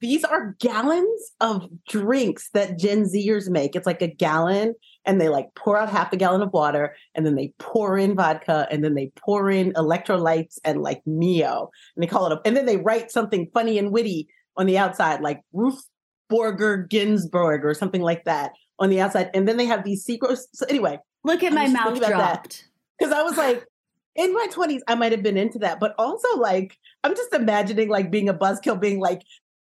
[0.00, 3.74] These are gallons of drinks that Gen Zers make.
[3.74, 4.74] It's like a gallon,
[5.04, 8.14] and they like pour out half a gallon of water, and then they pour in
[8.14, 12.40] vodka, and then they pour in electrolytes and like Mio, and they call it a,
[12.44, 15.82] and then they write something funny and witty on the outside, like Ruth
[16.30, 19.30] Borger Ginsburg or something like that on the outside.
[19.32, 20.46] And then they have these secrets.
[20.52, 22.68] So anyway, look at my mouth dropped.
[22.98, 23.64] Because I was like,
[24.14, 27.88] in my 20s, I might have been into that, but also like, I'm just imagining
[27.88, 29.22] like being a buzzkill, being like,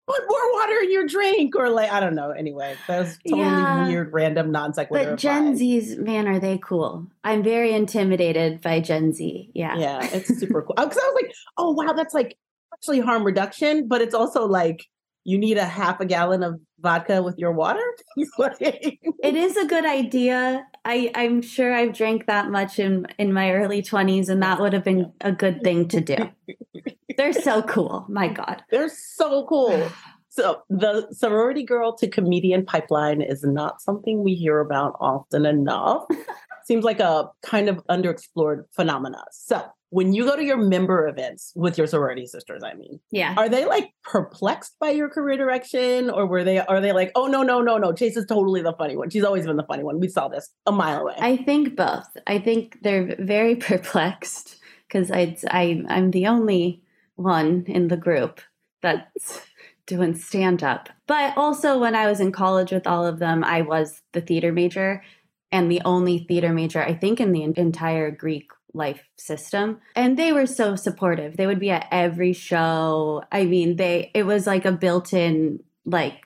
[0.09, 3.41] put more water in your drink or like i don't know anyway that was totally
[3.41, 3.87] yeah.
[3.87, 7.07] weird random non sequitur but gen z's man are they cool.
[7.23, 9.77] I'm very intimidated by gen z yeah.
[9.77, 10.73] Yeah it's super cool.
[10.77, 12.37] Oh, because i was like oh wow that's like
[12.73, 14.85] actually harm reduction but it's also like
[15.25, 17.83] you need a half a gallon of vodka with your water?
[18.61, 20.65] It is a good idea.
[20.85, 24.73] I i'm sure i've drank that much in in my early 20s and that would
[24.73, 26.15] have been a good thing to do
[27.19, 28.05] they're so cool.
[28.07, 28.63] My God.
[28.71, 29.91] They're so cool.
[30.29, 36.05] So the sorority girl to comedian pipeline is not something we hear about often enough.
[36.63, 39.23] Seems like a kind of underexplored phenomena.
[39.31, 43.33] So when you go to your member events with your sorority sisters, I mean, yeah,
[43.37, 47.25] are they like perplexed by your career direction, or were they are they like, oh
[47.25, 49.09] no no no no, Chase is totally the funny one.
[49.09, 49.99] She's always been the funny one.
[49.99, 51.15] We saw this a mile away.
[51.17, 52.07] I think both.
[52.27, 56.83] I think they're very perplexed because I I I'm the only
[57.19, 58.41] one in the group
[58.81, 59.41] that's
[59.85, 60.89] doing stand up.
[61.07, 64.51] But also, when I was in college with all of them, I was the theater
[64.51, 65.03] major
[65.51, 69.81] and the only theater major, I think, in the entire Greek life system.
[69.95, 71.35] And they were so supportive.
[71.35, 73.23] They would be at every show.
[73.31, 76.21] I mean, they, it was like a built in, like,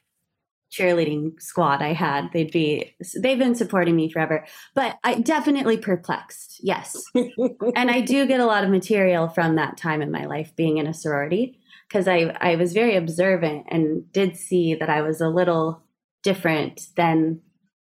[0.74, 2.30] cheerleading squad I had.
[2.34, 4.46] They'd be they've been supporting me forever.
[4.74, 6.60] But I definitely perplexed.
[6.62, 7.04] Yes.
[7.16, 10.78] and I do get a lot of material from that time in my life being
[10.78, 15.22] in a sorority because I I was very observant and did see that I was
[15.22, 15.84] a little
[16.24, 17.42] different than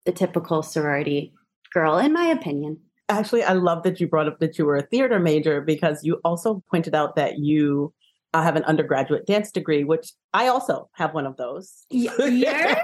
[0.05, 1.33] the typical sorority
[1.73, 2.79] girl in my opinion.
[3.09, 6.21] Actually, I love that you brought up that you were a theater major because you
[6.25, 7.95] also pointed out that you
[8.37, 11.87] I have an undergraduate dance degree, which I also have one of those.
[11.91, 12.77] You're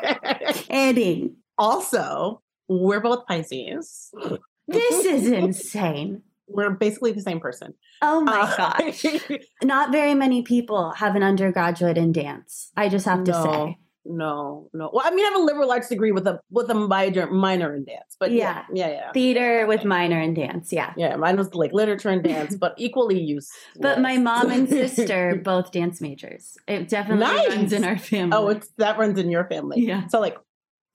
[0.53, 1.37] kidding.
[1.59, 4.11] Also, we're both Pisces.
[4.67, 6.23] This is insane.
[6.49, 7.75] We're basically the same person.
[8.01, 9.05] Oh my uh, gosh.
[9.63, 12.71] Not very many people have an undergraduate in dance.
[12.75, 13.45] I just have to no.
[13.45, 13.79] say.
[14.05, 14.91] No, no.
[14.93, 17.75] Well, I mean, I have a liberal arts degree with a with a minor minor
[17.75, 18.93] in dance, but yeah, yeah, yeah.
[18.93, 19.13] yeah.
[19.13, 20.93] Theater with minor in dance, yeah.
[20.97, 23.51] Yeah, mine was like literature and dance, but equally used.
[23.79, 26.57] But my mom and sister both dance majors.
[26.67, 27.49] It definitely nice.
[27.49, 28.37] runs in our family.
[28.37, 29.81] Oh, it's that runs in your family.
[29.81, 30.09] Yeah.
[30.09, 30.37] So like,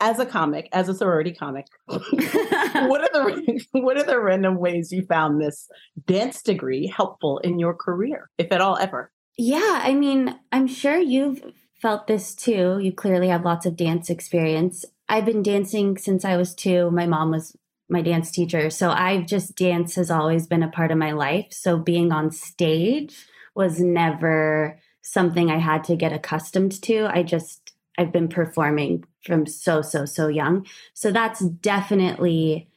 [0.01, 4.91] as a comic, as a sorority comic, what are the what are the random ways
[4.91, 5.69] you found this
[6.05, 9.11] dance degree helpful in your career, if at all ever?
[9.37, 11.41] Yeah, I mean, I'm sure you've
[11.81, 12.79] felt this too.
[12.79, 14.85] You clearly have lots of dance experience.
[15.09, 16.91] I've been dancing since I was two.
[16.91, 17.55] My mom was
[17.89, 18.69] my dance teacher.
[18.69, 21.47] So I've just, dance has always been a part of my life.
[21.51, 23.25] So being on stage
[23.55, 27.07] was never something I had to get accustomed to.
[27.07, 30.67] I just, I've been performing from so, so, so young.
[30.93, 32.67] So that's definitely,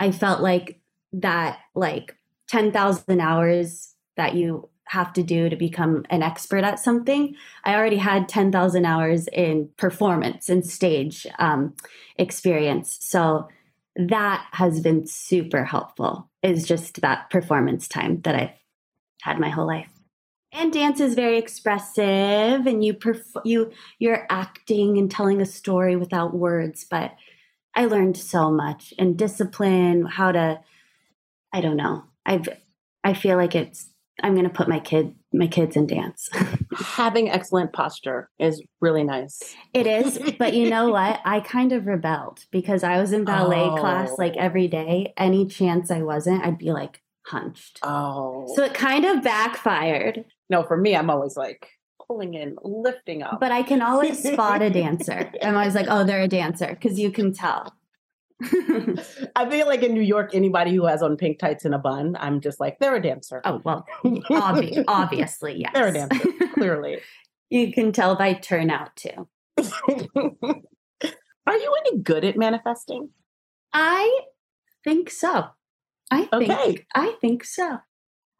[0.00, 0.80] I felt like
[1.12, 2.16] that, like
[2.48, 7.34] 10,000 hours that you have to do to become an expert at something.
[7.64, 11.74] I already had 10,000 hours in performance and stage um,
[12.16, 12.98] experience.
[13.00, 13.48] So
[13.96, 18.54] that has been super helpful, is just that performance time that I've
[19.22, 19.90] had my whole life.
[20.52, 25.94] And dance is very expressive and you perf- you you're acting and telling a story
[25.94, 27.14] without words, but
[27.74, 30.60] I learned so much in discipline, how to
[31.52, 32.04] I don't know.
[32.24, 32.48] I've
[33.04, 33.90] I feel like it's
[34.22, 36.28] I'm going to put my kid my kids in dance.
[36.76, 39.54] Having excellent posture is really nice.
[39.74, 41.20] It is, but you know what?
[41.24, 43.76] I kind of rebelled because I was in ballet oh.
[43.76, 45.12] class like every day.
[45.16, 47.78] Any chance I wasn't, I'd be like hunched.
[47.82, 48.50] Oh.
[48.56, 50.24] So it kind of backfired.
[50.48, 51.68] No, for me, I'm always like
[52.06, 53.38] pulling in, lifting up.
[53.38, 55.30] But I can always spot a dancer.
[55.42, 57.74] I'm always like, oh, they're a dancer because you can tell.
[58.40, 62.16] I feel like in New York, anybody who has on pink tights and a bun,
[62.20, 63.40] I'm just like, they're a dancer.
[63.44, 65.72] Oh, well, obvi- obviously, yes.
[65.74, 66.98] They're a dancer, clearly.
[67.50, 69.28] you can tell by turnout too.
[71.46, 73.10] Are you any good at manifesting?
[73.72, 74.20] I
[74.84, 75.46] think so.
[76.10, 76.86] I think okay.
[76.94, 77.78] I think so.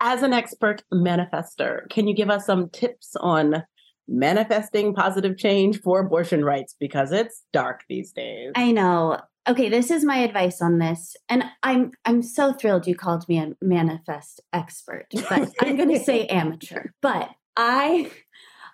[0.00, 3.64] As an expert manifester, can you give us some tips on
[4.08, 8.52] manifesting positive change for abortion rights because it's dark these days?
[8.54, 9.20] I know.
[9.46, 11.16] Okay, this is my advice on this.
[11.28, 16.04] And I'm I'm so thrilled you called me a manifest expert, but I'm going to
[16.04, 16.90] say amateur.
[17.00, 18.10] But I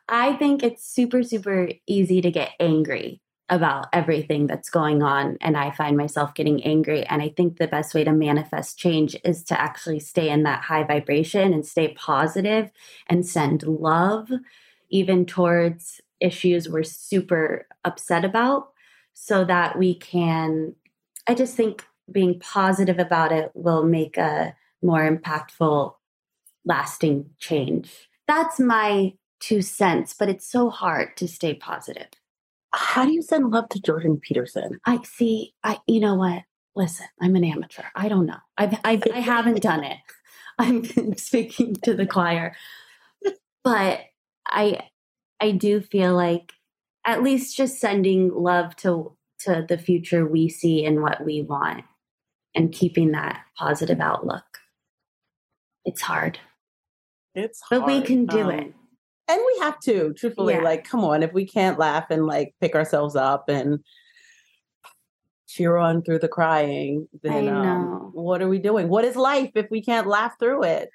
[0.08, 3.20] I think it's super super easy to get angry
[3.50, 7.68] about everything that's going on and I find myself getting angry and I think the
[7.68, 11.92] best way to manifest change is to actually stay in that high vibration and stay
[11.92, 12.70] positive
[13.06, 14.30] and send love
[14.94, 18.68] even towards issues we're super upset about
[19.12, 20.74] so that we can
[21.26, 25.94] I just think being positive about it will make a more impactful
[26.64, 28.08] lasting change.
[28.28, 32.08] That's my two cents, but it's so hard to stay positive.
[32.72, 34.78] How do you send love to Jordan Peterson?
[34.84, 35.54] I see.
[35.64, 36.42] I, you know what?
[36.76, 37.84] Listen, I'm an amateur.
[37.94, 38.38] I don't know.
[38.58, 39.98] I've, I've I haven't done it.
[40.58, 42.54] I'm speaking to the choir,
[43.64, 44.00] but
[44.46, 44.88] I,
[45.40, 46.52] I do feel like
[47.06, 51.84] at least just sending love to to the future we see and what we want,
[52.54, 54.44] and keeping that positive outlook.
[55.84, 56.38] It's hard.
[57.34, 57.82] It's hard.
[57.82, 58.74] but we can do um, it
[59.28, 60.60] and we have to truthfully yeah.
[60.60, 63.80] like come on if we can't laugh and like pick ourselves up and
[65.48, 69.66] cheer on through the crying then um, what are we doing what is life if
[69.70, 70.90] we can't laugh through it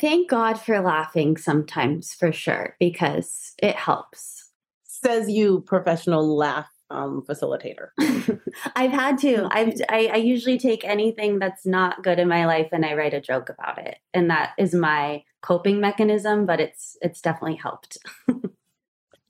[0.00, 4.50] thank god for laughing sometimes for sure because it helps
[4.84, 7.88] says you professional laugh um, facilitator.
[8.76, 9.48] I've had to.
[9.50, 13.14] I've I, I, usually take anything that's not good in my life and I write
[13.14, 16.46] a joke about it, and that is my coping mechanism.
[16.46, 17.98] But it's it's definitely helped.
[18.28, 18.40] do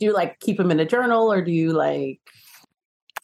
[0.01, 2.21] you like keep them in a journal, or do you like?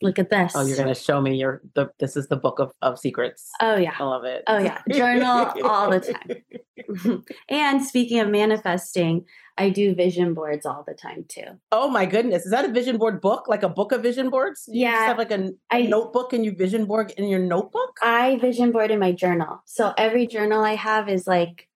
[0.02, 0.52] Look at this.
[0.54, 1.90] Oh, you're gonna show me your the.
[1.98, 3.50] This is the book of of secrets.
[3.60, 4.42] Oh yeah, I love it.
[4.46, 7.24] Oh yeah, journal all the time.
[7.48, 9.24] and speaking of manifesting,
[9.58, 11.58] I do vision boards all the time too.
[11.70, 12.44] Oh my goodness.
[12.44, 13.48] Is that a vision board book?
[13.48, 14.64] Like a book of vision boards?
[14.68, 15.06] You yeah.
[15.06, 17.98] have like a, I, notebook and you vision board in your notebook?
[18.02, 19.62] I vision board in my journal.
[19.66, 21.68] So every journal I have is like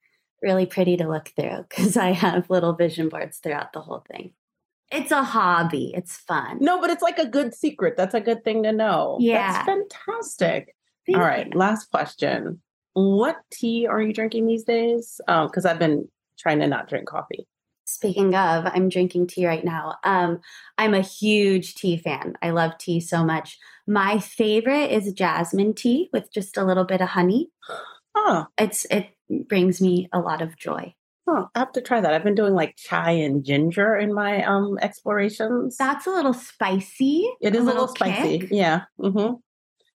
[0.43, 4.33] really pretty to look through because I have little vision boards throughout the whole thing.
[4.91, 5.93] It's a hobby.
[5.95, 6.59] It's fun.
[6.61, 7.97] No, but it's like a good secret.
[7.97, 9.19] That's a good thing to know.
[9.21, 9.53] Yeah.
[9.53, 10.75] That's fantastic.
[11.07, 11.49] Thank all right.
[11.53, 11.59] You.
[11.59, 12.61] Last question.
[12.93, 15.21] What tea are you drinking these days?
[15.27, 16.09] Because um, I've been
[16.39, 17.47] trying to not drink coffee.
[17.85, 19.97] Speaking of, I'm drinking tea right now.
[20.03, 20.41] Um,
[20.77, 22.35] I'm a huge tea fan.
[22.43, 23.59] I love tea so much.
[23.87, 27.51] My favorite is jasmine tea with just a little bit of honey.
[28.17, 30.95] Oh, it's it brings me a lot of joy.
[31.29, 32.15] Oh, I have to try that.
[32.15, 35.77] I've been doing like chai and ginger in my um explorations.
[35.77, 37.29] That's a little spicy.
[37.41, 38.49] It is a little, little spicy.
[38.51, 38.83] Yeah.
[39.01, 39.35] Mm-hmm.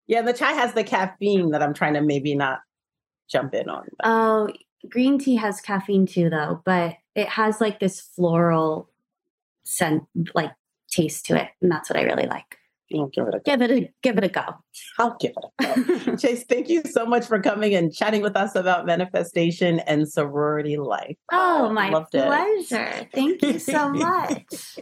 [0.08, 2.60] Yeah, the chai has the caffeine that I'm trying to maybe not
[3.30, 3.88] jump in on.
[3.98, 4.08] But.
[4.08, 4.50] Oh,
[4.90, 8.90] green tea has caffeine too, though, but it has like this floral
[9.64, 10.04] scent,
[10.36, 10.52] like
[10.90, 12.58] taste to it, and that's what I really like.
[12.94, 13.44] I'll give it a go.
[13.46, 14.44] give it a give it a go.
[15.00, 16.16] I'll give it a go.
[16.18, 20.78] Chase, thank you so much for coming and chatting with us about manifestation and sorority
[20.78, 21.16] life.
[21.32, 22.84] Oh, my pleasure.
[22.84, 23.10] It.
[23.14, 24.80] Thank you so much.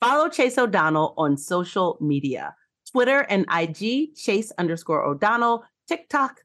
[0.00, 2.54] Follow Chase O'Donnell on social media.
[2.90, 6.40] Twitter and IG, Chase underscore O'Donnell, TikTok,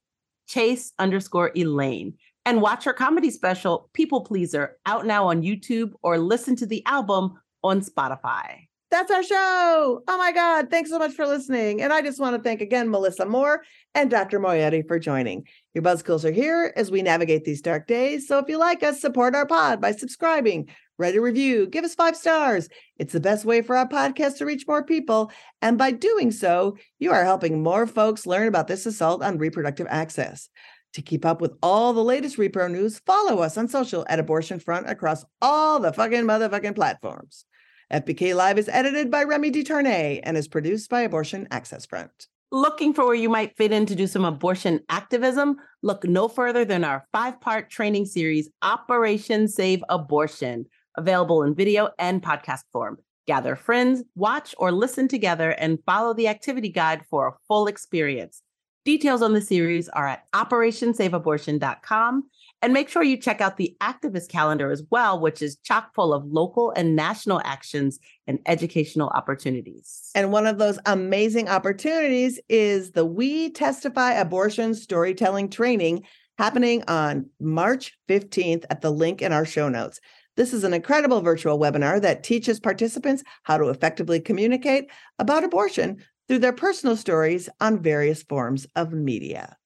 [0.47, 2.13] Chase underscore Elaine
[2.47, 6.81] and watch her comedy special, People Pleaser, out now on YouTube or listen to the
[6.85, 8.66] album on Spotify.
[8.89, 10.01] That's our show.
[10.07, 10.69] Oh my God.
[10.69, 11.81] Thanks so much for listening.
[11.81, 14.39] And I just want to thank again Melissa Moore and Dr.
[14.39, 15.45] Moayedi for joining.
[15.73, 18.27] Your buzzkills are here as we navigate these dark days.
[18.27, 21.95] So if you like us, support our pod by subscribing, write a review, give us
[21.95, 22.69] five stars.
[22.97, 25.31] It's the best way for our podcast to reach more people.
[25.61, 29.87] And by doing so, you are helping more folks learn about this assault on reproductive
[29.89, 30.47] access.
[30.93, 34.59] To keep up with all the latest repro news, follow us on social at Abortion
[34.59, 37.43] Front across all the fucking motherfucking platforms.
[37.91, 42.27] FBK Live is edited by Remy DeTournay and is produced by Abortion Access Front.
[42.51, 45.55] Looking for where you might fit in to do some abortion activism?
[45.81, 50.65] Look no further than our five part training series, Operation Save Abortion,
[50.97, 52.97] available in video and podcast form.
[53.25, 58.41] Gather friends, watch or listen together, and follow the activity guide for a full experience.
[58.83, 62.23] Details on the series are at operationsaveabortion.com.
[62.61, 66.11] And make sure you check out the activist calendar as well, which is chock full
[66.11, 70.09] of local and national actions and educational opportunities.
[70.15, 76.03] And one of those amazing opportunities is the We Testify Abortion Storytelling Training
[76.39, 79.99] happening on March 15th at the link in our show notes.
[80.35, 84.89] This is an incredible virtual webinar that teaches participants how to effectively communicate
[85.19, 85.97] about abortion
[86.27, 89.57] through their personal stories on various forms of media.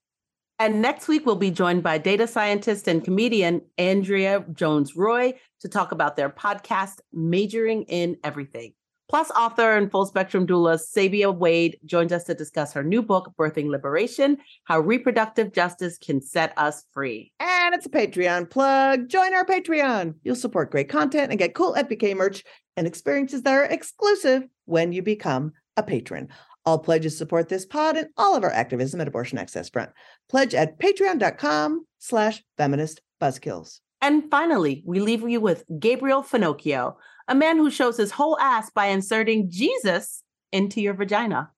[0.62, 5.68] And next week, we'll be joined by data scientist and comedian Andrea Jones Rooy to
[5.68, 8.76] talk about their podcast, Majoring in Everything.
[9.10, 13.34] Plus, author and full spectrum doula Sabia Wade joins us to discuss her new book,
[13.40, 17.34] Birthing Liberation How Reproductive Justice Can Set Us Free.
[17.40, 19.10] And it's a Patreon plug.
[19.10, 20.14] Join our Patreon.
[20.22, 22.44] You'll support great content and get cool FBK merch
[22.78, 26.30] and experiences that are exclusive when you become a patron.
[26.66, 29.90] All pledges support this pod and all of our activism at Abortion Access Front.
[30.30, 33.80] Pledge at patreon.com slash feminist buzzkills.
[34.00, 36.96] And finally, we leave you with Gabriel Finocchio,
[37.28, 41.52] a man who shows his whole ass by inserting Jesus into your vagina.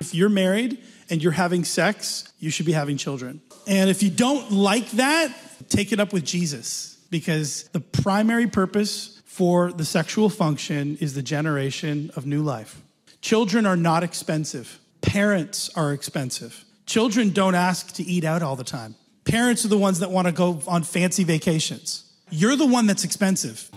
[0.00, 3.40] If you're married and you're having sex, you should be having children.
[3.66, 5.34] And if you don't like that,
[5.70, 11.22] take it up with Jesus because the primary purpose for the sexual function is the
[11.22, 12.82] generation of new life.
[13.22, 16.66] Children are not expensive, parents are expensive.
[16.84, 18.94] Children don't ask to eat out all the time.
[19.24, 22.12] Parents are the ones that want to go on fancy vacations.
[22.30, 23.70] You're the one that's expensive.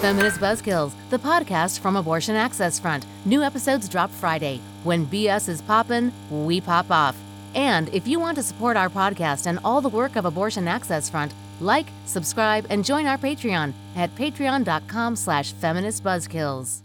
[0.00, 3.06] Feminist Buzzkills, the podcast from Abortion Access Front.
[3.24, 4.60] New episodes drop Friday.
[4.82, 7.16] When BS is poppin', we pop off.
[7.54, 11.08] And if you want to support our podcast and all the work of Abortion Access
[11.08, 11.32] Front,
[11.62, 16.82] like, subscribe, and join our Patreon at patreon.com slash feministbuzzkills.